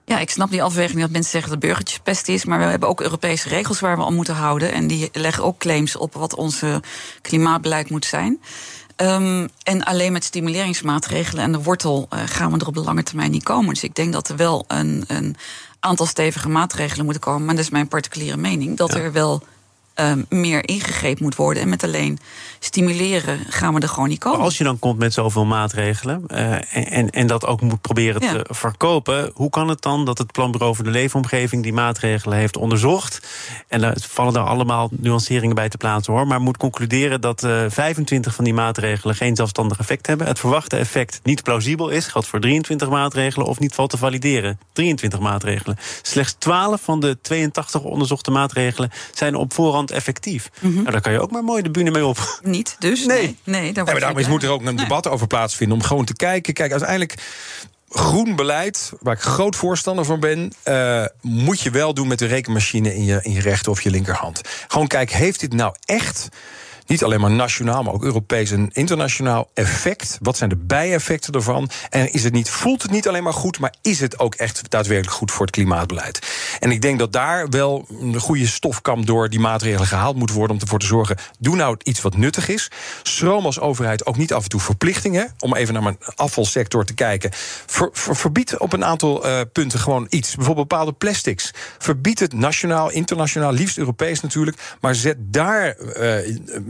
Ja, 0.05 0.19
ik 0.19 0.29
snap 0.29 0.49
die 0.49 0.63
afweging 0.63 1.01
dat 1.01 1.09
mensen 1.09 1.31
zeggen 1.31 1.51
dat 1.51 1.59
burgertjespest 1.59 2.27
is. 2.27 2.45
Maar 2.45 2.59
we 2.59 2.65
hebben 2.65 2.89
ook 2.89 3.01
Europese 3.01 3.49
regels 3.49 3.79
waar 3.79 3.97
we 3.97 4.03
aan 4.03 4.15
moeten 4.15 4.35
houden. 4.35 4.71
En 4.71 4.87
die 4.87 5.09
leggen 5.11 5.43
ook 5.43 5.57
claims 5.57 5.95
op 5.95 6.13
wat 6.13 6.35
onze 6.35 6.81
klimaatbeleid 7.21 7.89
moet 7.89 8.05
zijn. 8.05 8.41
Um, 8.97 9.49
en 9.63 9.83
alleen 9.83 10.11
met 10.11 10.23
stimuleringsmaatregelen 10.23 11.43
en 11.43 11.51
de 11.51 11.63
wortel 11.63 12.07
uh, 12.13 12.19
gaan 12.25 12.51
we 12.51 12.59
er 12.59 12.67
op 12.67 12.73
de 12.73 12.79
lange 12.83 13.03
termijn 13.03 13.31
niet 13.31 13.43
komen. 13.43 13.73
Dus 13.73 13.83
ik 13.83 13.95
denk 13.95 14.13
dat 14.13 14.29
er 14.29 14.35
wel 14.35 14.65
een, 14.67 15.03
een 15.07 15.35
aantal 15.79 16.05
stevige 16.05 16.49
maatregelen 16.49 17.05
moeten 17.05 17.23
komen. 17.23 17.45
Maar 17.45 17.55
dat 17.55 17.63
is 17.63 17.69
mijn 17.69 17.87
particuliere 17.87 18.37
mening. 18.37 18.77
Dat 18.77 18.93
ja. 18.93 18.99
er 18.99 19.11
wel 19.11 19.43
um, 19.95 20.25
meer 20.29 20.67
ingegrepen 20.67 21.23
moet 21.23 21.35
worden. 21.35 21.63
En 21.63 21.69
met 21.69 21.83
alleen 21.83 22.19
stimuleren 22.59 23.39
gaan 23.49 23.73
we 23.73 23.79
er 23.79 23.89
gewoon 23.89 24.09
niet 24.09 24.19
komen. 24.19 24.39
als 24.39 24.57
je 24.57 24.63
dan 24.63 24.79
komt 24.79 24.99
met 24.99 25.13
zoveel 25.13 25.45
maatregelen 25.45 26.23
uh, 26.27 26.51
en, 26.97 27.09
en 27.09 27.27
dat 27.27 27.45
ook 27.45 27.61
moet 27.61 27.81
proberen 27.81 28.21
te 28.21 28.45
verkopen, 28.49 29.31
hoe 29.33 29.49
kan 29.49 29.67
het 29.67 29.81
dan 29.81 30.05
dat 30.05 30.17
het 30.17 30.31
Planbureau 30.31 30.75
voor 30.75 30.83
de 30.83 30.91
Leefomgeving 30.91 31.63
die 31.63 31.73
maatregelen 31.73 32.37
heeft 32.37 32.57
onderzocht? 32.57 33.27
En 33.67 33.81
daar 33.81 33.95
vallen 33.99 34.33
daar 34.33 34.45
allemaal 34.45 34.89
nuanceringen 34.91 35.55
bij 35.55 35.69
te 35.69 35.77
plaatsen 35.77 36.13
hoor. 36.13 36.27
Maar 36.27 36.41
moet 36.41 36.57
concluderen 36.57 37.21
dat 37.21 37.43
uh, 37.43 37.63
25 37.67 38.35
van 38.35 38.43
die 38.43 38.53
maatregelen 38.53 39.15
geen 39.15 39.35
zelfstandig 39.35 39.79
effect 39.79 40.07
hebben. 40.07 40.27
Het 40.27 40.39
verwachte 40.39 40.77
effect 40.77 41.19
niet 41.23 41.43
plausibel 41.43 41.89
is, 41.89 42.07
geldt 42.07 42.27
voor 42.27 42.39
23 42.39 42.89
maatregelen 42.89 43.47
of 43.47 43.59
niet 43.59 43.75
valt 43.75 43.89
te 43.89 43.97
valideren. 43.97 44.59
23 44.73 45.19
maatregelen. 45.19 45.77
Slechts 46.01 46.35
12 46.37 46.81
van 46.81 46.99
de 46.99 47.17
82 47.21 47.81
onderzochte 47.81 48.31
maatregelen 48.31 48.91
zijn 49.13 49.35
op 49.35 49.53
voorhand 49.53 49.82
effectief. 49.91 50.49
Mm 50.59 50.73
nou, 50.73 50.91
daar 50.91 51.01
kan 51.01 51.11
je 51.11 51.21
ook 51.21 51.31
maar 51.31 51.43
mooi 51.43 51.61
de 51.61 51.71
bühne 51.71 51.91
mee 51.91 52.05
op. 52.05 52.39
Niet, 52.43 52.75
dus? 52.79 53.05
Nee. 53.05 53.17
Nee, 53.17 53.61
nee 53.61 53.73
daar 53.73 53.85
maar 53.85 53.99
daarom 53.99 54.29
moet 54.29 54.43
er 54.43 54.49
ook 54.49 54.65
een 54.65 54.75
debat 54.75 55.07
over 55.07 55.27
plaatsvinden 55.27 55.77
om 55.77 55.83
gewoon 55.83 56.05
te 56.05 56.15
kijken. 56.15 56.53
Kijk, 56.53 56.71
uiteindelijk 56.71 57.15
groen 57.89 58.35
beleid, 58.35 58.91
waar 58.99 59.13
ik 59.13 59.21
groot 59.21 59.55
voorstander 59.55 60.05
van 60.05 60.19
ben, 60.19 60.53
uh, 60.67 61.05
moet 61.21 61.61
je 61.61 61.69
wel 61.69 61.93
doen 61.93 62.07
met 62.07 62.19
de 62.19 62.25
rekenmachine 62.25 62.95
in 62.95 63.05
je, 63.05 63.19
in 63.21 63.31
je 63.31 63.41
rechter 63.41 63.71
of 63.71 63.81
je 63.81 63.89
linkerhand. 63.89 64.41
Gewoon 64.67 64.87
kijken, 64.87 65.17
heeft 65.17 65.39
dit 65.39 65.53
nou 65.53 65.75
echt 65.85 66.29
niet 66.87 67.03
alleen 67.03 67.21
maar 67.21 67.31
nationaal, 67.31 67.83
maar 67.83 67.93
ook 67.93 68.03
Europees 68.03 68.51
en 68.51 68.69
internationaal 68.71 69.49
effect? 69.53 70.17
Wat 70.21 70.37
zijn 70.37 70.49
de 70.49 70.55
bijeffecten 70.55 71.33
ervan? 71.33 71.69
En 71.89 72.13
is 72.13 72.23
het 72.23 72.33
niet, 72.33 72.49
voelt 72.49 72.81
het 72.81 72.91
niet 72.91 73.07
alleen 73.07 73.23
maar 73.23 73.33
goed, 73.33 73.59
maar 73.59 73.73
is 73.81 73.99
het 73.99 74.19
ook 74.19 74.35
echt 74.35 74.69
daadwerkelijk 74.69 75.17
goed 75.17 75.31
voor 75.31 75.45
het 75.45 75.55
klimaatbeleid? 75.55 76.19
En 76.59 76.71
ik 76.71 76.81
denk 76.81 76.99
dat 76.99 77.13
daar 77.13 77.49
wel 77.49 77.85
een 78.01 78.19
goede 78.19 78.47
stofkam 78.47 79.05
door 79.05 79.29
die 79.29 79.39
maatregelen 79.39 79.87
gehaald 79.87 80.15
moet 80.15 80.31
worden 80.31 80.55
om 80.55 80.61
ervoor 80.61 80.79
te 80.79 80.85
zorgen: 80.85 81.17
doe 81.39 81.55
nou 81.55 81.77
iets 81.83 82.01
wat 82.01 82.17
nuttig 82.17 82.49
is. 82.49 82.71
Stroom 83.03 83.45
als 83.45 83.59
overheid 83.59 84.05
ook 84.05 84.17
niet 84.17 84.33
af 84.33 84.43
en 84.43 84.49
toe 84.49 84.59
verplichtingen. 84.59 85.33
Om 85.39 85.55
even 85.55 85.73
naar 85.73 85.83
mijn 85.83 85.97
afvalsector 86.15 86.85
te 86.85 86.93
kijken. 86.93 87.29
Ver, 87.65 87.89
verbied 87.93 88.57
op 88.57 88.73
een 88.73 88.85
aantal 88.85 89.27
uh, 89.27 89.41
punten 89.53 89.79
gewoon 89.79 90.07
iets. 90.09 90.35
Bijvoorbeeld 90.35 90.67
bepaalde 90.67 90.93
plastics. 90.93 91.51
Verbied 91.77 92.19
het 92.19 92.33
nationaal, 92.33 92.91
internationaal, 92.91 93.51
liefst 93.51 93.77
Europees 93.77 94.21
natuurlijk. 94.21 94.57
Maar 94.81 94.95
zet 94.95 95.17
daar 95.19 95.75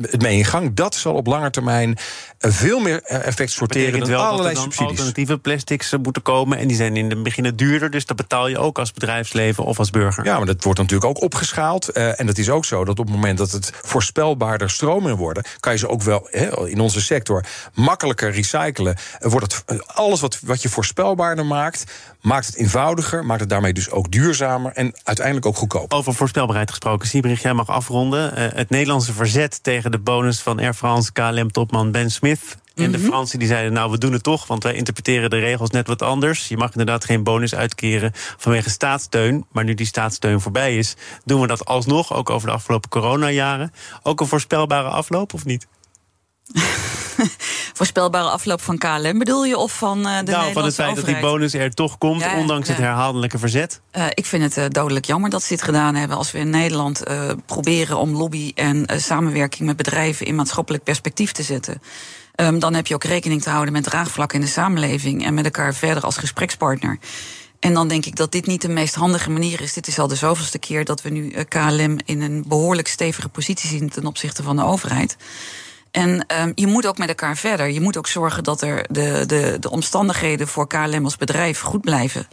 het 0.02 0.03
mee 0.12 0.38
in 0.38 0.46
gang. 0.46 0.74
Dat 0.74 0.96
zal 0.96 1.14
op 1.14 1.28
lange 1.28 1.50
termijn 1.50 1.98
eh, 2.38 2.52
veel 2.52 2.80
meer 2.80 3.02
eh, 3.04 3.28
effect 3.28 3.52
sorteren 3.52 4.00
dan 4.00 4.16
allerlei 4.16 4.54
dat 4.54 4.64
subsidies. 4.64 4.90
alternatieve 4.90 5.38
plastics 5.38 5.92
eh, 5.92 6.00
moeten 6.00 6.22
komen. 6.22 6.58
En 6.58 6.68
die 6.68 6.78
zijn 6.78 6.98
in 6.98 7.10
het 7.10 7.24
begin 7.24 7.52
duurder. 7.56 7.90
Dus 7.90 8.06
dat 8.06 8.18
betaal 8.18 8.48
je 8.48 8.58
ook 8.58 8.80
als 8.80 8.92
bedrijfsleven 8.92 9.64
of 9.64 9.80
als 9.80 9.90
burger. 9.90 10.26
Ja, 10.26 10.38
maar 10.38 10.46
dat 10.46 10.64
wordt 10.64 10.80
natuurlijk 10.80 11.10
ook 11.10 11.22
opgeschaald. 11.22 11.98
Uh, 11.98 12.20
en 12.20 12.28
het 12.28 12.38
is 12.38 12.50
ook 12.50 12.66
zo 12.66 12.86
dat 12.86 13.00
op 13.00 13.06
het 13.06 13.16
moment 13.16 13.38
dat 13.38 13.52
het 13.52 13.72
voorspelbaarder 13.82 14.70
stromen 14.70 15.16
worden, 15.16 15.44
kan 15.60 15.74
je 15.74 15.80
ze 15.80 15.90
ook 15.90 16.02
wel 16.02 16.28
he, 16.32 16.68
in 16.70 16.80
onze 16.80 17.02
sector 17.02 17.44
makkelijker 17.74 18.32
recyclen. 18.32 18.96
wordt 19.20 19.64
het, 19.66 19.86
alles 19.88 20.22
wat, 20.22 20.40
wat 20.42 20.62
je 20.62 20.70
voorspelbaarder 20.70 21.46
maakt, 21.46 21.84
maakt 22.22 22.46
het 22.46 22.56
eenvoudiger, 22.56 23.26
maakt 23.26 23.40
het 23.40 23.50
daarmee 23.50 23.74
dus 23.74 23.90
ook 23.90 24.12
duurzamer 24.12 24.72
en 24.72 24.94
uiteindelijk 25.04 25.46
ook 25.46 25.56
goedkoper. 25.56 25.98
Over 25.98 26.14
voorspelbaarheid 26.14 26.70
gesproken, 26.70 27.08
Siebrich, 27.08 27.42
jij 27.42 27.54
mag 27.54 27.70
afronden. 27.70 28.40
Uh, 28.40 28.46
het 28.54 28.70
Nederlandse 28.70 29.14
verzet 29.14 29.64
tegen 29.64 29.92
de 29.94 30.00
bonus 30.00 30.42
van 30.42 30.60
Air 30.60 30.74
France 30.74 31.12
KLM-topman 31.12 31.92
Ben 31.92 32.12
Smith. 32.12 32.58
En 32.76 32.92
de 32.92 32.98
mhm. 32.98 33.08
Fransen 33.08 33.40
die 33.40 33.48
zeiden, 33.48 33.74
nou, 33.74 33.92
we 33.92 33.98
doen 33.98 34.14
het 34.14 34.24
toch, 34.24 34.48
want 34.48 34.64
wij 34.64 34.74
interpreteren 34.74 35.30
de 35.30 35.40
regels 35.40 35.70
net 35.70 35.88
wat 35.88 36.02
anders. 36.02 36.48
Je 36.48 36.58
mag 36.58 36.72
inderdaad 36.72 37.06
geen 37.06 37.24
bonus 37.24 37.56
uitkeren 37.56 38.12
vanwege 38.14 38.70
staatssteun. 38.70 39.46
Maar 39.52 39.64
nu 39.64 39.74
die 39.74 39.86
staatssteun 39.86 40.42
voorbij 40.42 40.78
is, 40.78 40.96
doen 41.26 41.42
we 41.42 41.48
dat 41.48 41.66
alsnog, 41.66 42.14
ook 42.14 42.30
over 42.30 42.48
de 42.48 42.54
afgelopen 42.54 42.90
coronajaren. 42.90 43.74
Ook 44.04 44.20
een 44.20 44.28
voorspelbare 44.28 44.88
afloop, 44.88 45.34
of 45.34 45.46
niet? 45.46 45.68
voorspelbare 47.84 48.30
afloop 48.30 48.62
van 48.62 48.78
KLM 48.78 49.18
bedoel 49.18 49.46
je? 49.46 49.58
Of 49.58 49.78
van 49.78 50.00
uh, 50.00 50.18
de 50.24 50.32
nou, 50.32 50.54
van 50.54 50.66
het 50.66 50.74
feit 50.74 50.96
dat 50.96 51.06
die 51.06 51.20
bonus 51.20 51.54
er 51.54 51.74
toch 51.74 51.98
komt, 51.98 52.26
ondanks 52.38 52.68
het 52.68 52.78
herhaaldelijke 52.78 53.38
verzet? 53.38 53.82
Uh, 53.98 54.06
ik 54.14 54.26
vind 54.26 54.44
het 54.44 54.58
uh, 54.58 54.66
dodelijk 54.70 55.06
jammer 55.06 55.30
dat 55.30 55.44
ze 55.44 55.50
dit 55.50 55.62
gedaan 55.62 55.96
hebben. 55.96 56.18
Als 56.18 56.32
we 56.32 56.38
in 56.38 56.50
Nederland 56.50 57.04
proberen 57.46 57.98
om 57.98 58.16
lobby 58.16 58.52
en 58.56 58.86
samenwerking 58.96 59.68
met 59.68 59.78
bedrijven 59.78 60.26
in 60.26 60.36
maatschappelijk 60.36 60.84
perspectief 60.84 61.32
te 61.32 61.44
zetten. 61.44 61.82
Um, 62.36 62.60
dan 62.60 62.74
heb 62.74 62.88
je 62.88 62.94
ook 62.94 63.04
rekening 63.04 63.42
te 63.42 63.50
houden 63.50 63.74
met 63.74 63.84
draagvlak 63.84 64.34
in 64.34 64.42
de 64.42 64.48
samenleving 64.48 65.26
en 65.26 65.34
met 65.34 65.46
elkaar 65.46 65.74
verder 65.74 66.04
als 66.04 66.18
gesprekspartner. 66.18 67.00
En 67.60 67.74
dan 67.74 67.88
denk 67.88 68.06
ik 68.06 68.16
dat 68.16 68.32
dit 68.32 68.46
niet 68.46 68.62
de 68.62 68.70
meest 68.70 68.96
handige 68.96 69.30
manier 69.30 69.62
is. 69.62 69.74
Dit 69.74 69.88
is 69.88 70.00
al 70.00 70.08
de 70.08 70.16
zoveelste 70.16 70.60
keer 70.60 70.86
dat 70.86 71.02
we 71.02 71.10
nu 71.10 71.34
KLM 71.48 71.98
in 72.06 72.22
een 72.22 72.44
behoorlijk 72.48 72.88
stevige 72.88 73.30
positie 73.30 73.70
zien 73.70 73.90
ten 73.90 74.06
opzichte 74.06 74.44
van 74.44 74.56
de 74.56 74.64
overheid. 74.64 75.18
En 75.94 76.26
um, 76.42 76.52
je 76.56 76.68
moet 76.68 76.86
ook 76.86 76.98
met 76.98 77.08
elkaar 77.08 77.38
verder. 77.38 77.70
Je 77.70 77.82
moet 77.82 77.98
ook 77.98 78.08
zorgen 78.08 78.44
dat 78.44 78.62
er 78.62 78.86
de, 78.90 79.24
de, 79.26 79.58
de 79.60 79.70
omstandigheden 79.70 80.48
voor 80.48 80.68
KLM 80.68 81.04
als 81.04 81.18
bedrijf 81.18 81.60
goed 81.60 81.82
blijven 81.82 82.28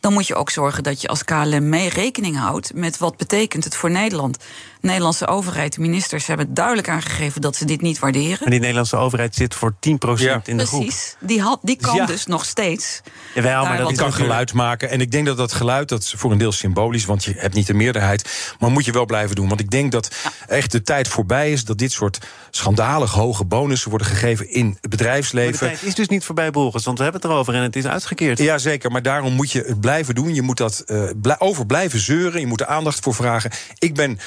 dan 0.00 0.12
moet 0.12 0.26
je 0.26 0.34
ook 0.34 0.50
zorgen 0.50 0.82
dat 0.82 1.00
je 1.00 1.08
als 1.08 1.24
KLM 1.24 1.68
mee 1.68 1.88
rekening 1.88 2.36
houdt 2.36 2.74
met 2.74 2.98
wat 2.98 3.16
betekent 3.16 3.64
het 3.64 3.76
voor 3.76 3.90
Nederland. 3.90 4.38
De 4.80 4.86
Nederlandse 4.86 5.26
overheid, 5.26 5.74
de 5.74 5.80
ministers 5.80 6.26
hebben 6.26 6.54
duidelijk 6.54 6.88
aangegeven 6.88 7.40
dat 7.40 7.56
ze 7.56 7.64
dit 7.64 7.80
niet 7.80 7.98
waarderen. 7.98 8.38
Maar 8.40 8.50
die 8.50 8.60
Nederlandse 8.60 8.96
overheid 8.96 9.34
zit 9.34 9.54
voor 9.54 9.72
10% 9.72 9.76
in 9.80 9.98
de 9.98 9.98
Precies. 9.98 10.68
groep. 10.68 10.80
Precies, 10.80 11.16
die, 11.20 11.40
had, 11.40 11.58
die 11.62 11.76
kan 11.76 12.06
dus 12.06 12.26
nog 12.26 12.44
steeds. 12.44 13.00
Jawel, 13.34 13.64
maar 13.64 13.78
dat 13.78 13.96
kan 13.96 14.12
geluid 14.12 14.52
maken. 14.52 14.90
En 14.90 15.00
ik 15.00 15.10
denk 15.10 15.26
dat 15.26 15.36
dat 15.36 15.52
geluid, 15.52 15.88
dat 15.88 16.02
is 16.02 16.14
voor 16.16 16.32
een 16.32 16.38
deel 16.38 16.52
symbolisch, 16.52 17.04
want 17.04 17.24
je 17.24 17.34
hebt 17.36 17.54
niet 17.54 17.66
de 17.66 17.74
meerderheid. 17.74 18.54
Maar 18.58 18.70
moet 18.70 18.84
je 18.84 18.92
wel 18.92 19.06
blijven 19.06 19.36
doen. 19.36 19.48
Want 19.48 19.60
ik 19.60 19.70
denk 19.70 19.92
dat 19.92 20.10
echt 20.46 20.72
de 20.72 20.82
tijd 20.82 21.08
voorbij 21.08 21.52
is 21.52 21.64
dat 21.64 21.78
dit 21.78 21.92
soort 21.92 22.18
schandalig 22.50 23.12
hoge 23.12 23.44
bonussen 23.44 23.90
worden 23.90 24.08
gegeven 24.08 24.50
in 24.50 24.76
het 24.80 24.90
bedrijfsleven. 24.90 25.50
Maar 25.50 25.70
de 25.70 25.78
tijd 25.78 25.88
is 25.88 25.94
dus 25.94 26.08
niet 26.08 26.24
voorbij, 26.24 26.50
Boris, 26.50 26.84
want 26.84 26.96
we 26.98 27.02
hebben 27.04 27.20
het 27.22 27.30
erover 27.30 27.54
en 27.54 27.62
het 27.62 27.76
is 27.76 27.86
uitgekeerd. 27.86 28.38
Ja, 28.38 28.58
zeker. 28.58 28.90
Maar 28.90 29.02
daarom 29.02 29.32
moet 29.32 29.50
je 29.50 29.64
het 29.66 29.80
blijven 29.80 30.14
doen. 30.14 30.34
Je 30.34 30.42
moet 30.42 30.56
dat 30.56 30.84
uh, 30.86 31.34
over 31.38 31.66
blijven 31.66 32.00
zeuren. 32.00 32.40
Je 32.40 32.46
moet 32.46 32.60
er 32.60 32.66
aandacht 32.66 32.98
voor 33.00 33.14
vragen. 33.14 33.50
Ik 33.78 33.94
ben 33.94 34.18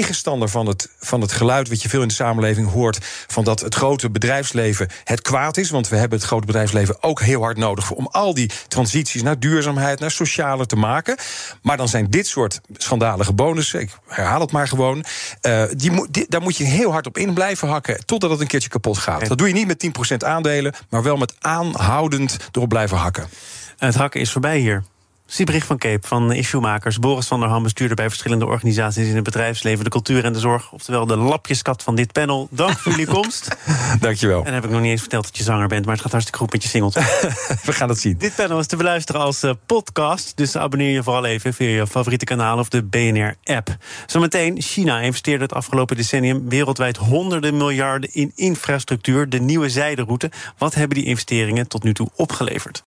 tegenstander 0.00 0.48
van 0.48 0.66
het, 0.66 0.88
van 0.98 1.20
het 1.20 1.32
geluid 1.32 1.68
wat 1.68 1.82
je 1.82 1.88
veel 1.88 2.02
in 2.02 2.08
de 2.08 2.14
samenleving 2.14 2.70
hoort. 2.70 2.98
van 3.26 3.44
dat 3.44 3.60
het 3.60 3.74
grote 3.74 4.10
bedrijfsleven 4.10 4.88
het 5.04 5.22
kwaad 5.22 5.56
is. 5.56 5.70
Want 5.70 5.88
we 5.88 5.96
hebben 5.96 6.18
het 6.18 6.26
grote 6.26 6.46
bedrijfsleven 6.46 7.02
ook 7.02 7.20
heel 7.20 7.42
hard 7.42 7.56
nodig 7.56 7.90
om 7.90 8.06
al 8.06 8.34
die 8.34 8.50
transities 8.68 9.22
naar 9.22 9.38
duurzaamheid, 9.38 10.00
naar 10.00 10.10
socialer 10.10 10.66
te 10.66 10.76
maken. 10.76 11.16
Maar 11.62 11.76
dan 11.76 11.88
zijn 11.88 12.10
dit 12.10 12.26
soort 12.26 12.60
schandalige 12.76 13.32
bonussen, 13.32 13.80
ik 13.80 13.90
herhaal 14.06 14.40
het 14.40 14.52
maar 14.52 14.68
gewoon. 14.68 15.04
Uh, 15.42 15.62
die, 15.76 16.10
die, 16.10 16.26
daar 16.28 16.42
moet 16.42 16.56
je 16.56 16.64
heel 16.64 16.92
hard 16.92 17.06
op 17.06 17.18
in 17.18 17.34
blijven 17.34 17.68
hakken. 17.68 18.04
totdat 18.06 18.30
het 18.30 18.40
een 18.40 18.46
keertje 18.46 18.68
kapot 18.68 18.98
gaat. 18.98 19.28
Dat 19.28 19.38
doe 19.38 19.48
je 19.48 19.54
niet 19.54 19.66
met 19.66 20.14
10% 20.14 20.26
aandelen, 20.26 20.74
maar 20.88 21.02
wel 21.02 21.16
met 21.16 21.34
aanhoudend 21.38 22.36
erop 22.52 22.68
blijven 22.68 22.96
hakken. 22.96 23.28
Het 23.78 23.94
hakken 23.94 24.20
is 24.20 24.32
voorbij 24.32 24.58
hier. 24.58 24.82
Siebrich 25.32 25.64
van 25.64 25.78
Keep 25.78 26.06
van 26.06 26.32
Issuemakers. 26.32 26.98
Boris 26.98 27.26
van 27.26 27.40
der 27.40 27.48
Ham, 27.48 27.62
bestuurder 27.62 27.96
bij 27.96 28.08
verschillende 28.08 28.46
organisaties 28.46 29.08
in 29.08 29.14
het 29.14 29.24
bedrijfsleven, 29.24 29.84
de 29.84 29.90
cultuur 29.90 30.24
en 30.24 30.32
de 30.32 30.38
zorg. 30.38 30.72
Oftewel 30.72 31.06
de 31.06 31.16
lapjeskat 31.16 31.82
van 31.82 31.94
dit 31.94 32.12
panel. 32.12 32.48
Dank 32.50 32.78
voor 32.78 32.92
jullie 32.92 33.06
komst. 33.06 33.56
Dankjewel. 34.00 34.38
En 34.38 34.44
dan 34.44 34.54
heb 34.54 34.64
ik 34.64 34.70
nog 34.70 34.80
niet 34.80 34.90
eens 34.90 35.00
verteld 35.00 35.24
dat 35.24 35.36
je 35.36 35.42
zanger 35.42 35.68
bent, 35.68 35.84
maar 35.84 35.94
het 35.94 36.02
gaat 36.02 36.12
hartstikke 36.12 36.40
goed 36.40 36.52
met 36.52 36.62
je 36.62 36.68
singles. 36.68 36.94
We 37.66 37.72
gaan 37.72 37.88
het 37.88 37.98
zien. 37.98 38.18
Dit 38.18 38.34
panel 38.34 38.58
is 38.58 38.66
te 38.66 38.76
beluisteren 38.76 39.20
als 39.20 39.44
uh, 39.44 39.50
podcast. 39.66 40.36
Dus 40.36 40.56
abonneer 40.56 40.92
je 40.92 41.02
vooral 41.02 41.24
even 41.24 41.54
via 41.54 41.68
je 41.68 41.86
favoriete 41.86 42.24
kanaal 42.24 42.58
of 42.58 42.68
de 42.68 42.82
BNR-app. 42.82 43.76
Zometeen, 44.06 44.62
China 44.62 45.00
investeerde 45.00 45.42
het 45.42 45.54
afgelopen 45.54 45.96
decennium 45.96 46.48
wereldwijd 46.48 46.96
honderden 46.96 47.56
miljarden 47.56 48.12
in 48.12 48.32
infrastructuur. 48.34 49.28
De 49.28 49.40
nieuwe 49.40 49.68
zijderoute. 49.68 50.30
Wat 50.58 50.74
hebben 50.74 50.96
die 50.96 51.06
investeringen 51.06 51.68
tot 51.68 51.82
nu 51.82 51.94
toe 51.94 52.08
opgeleverd? 52.14 52.78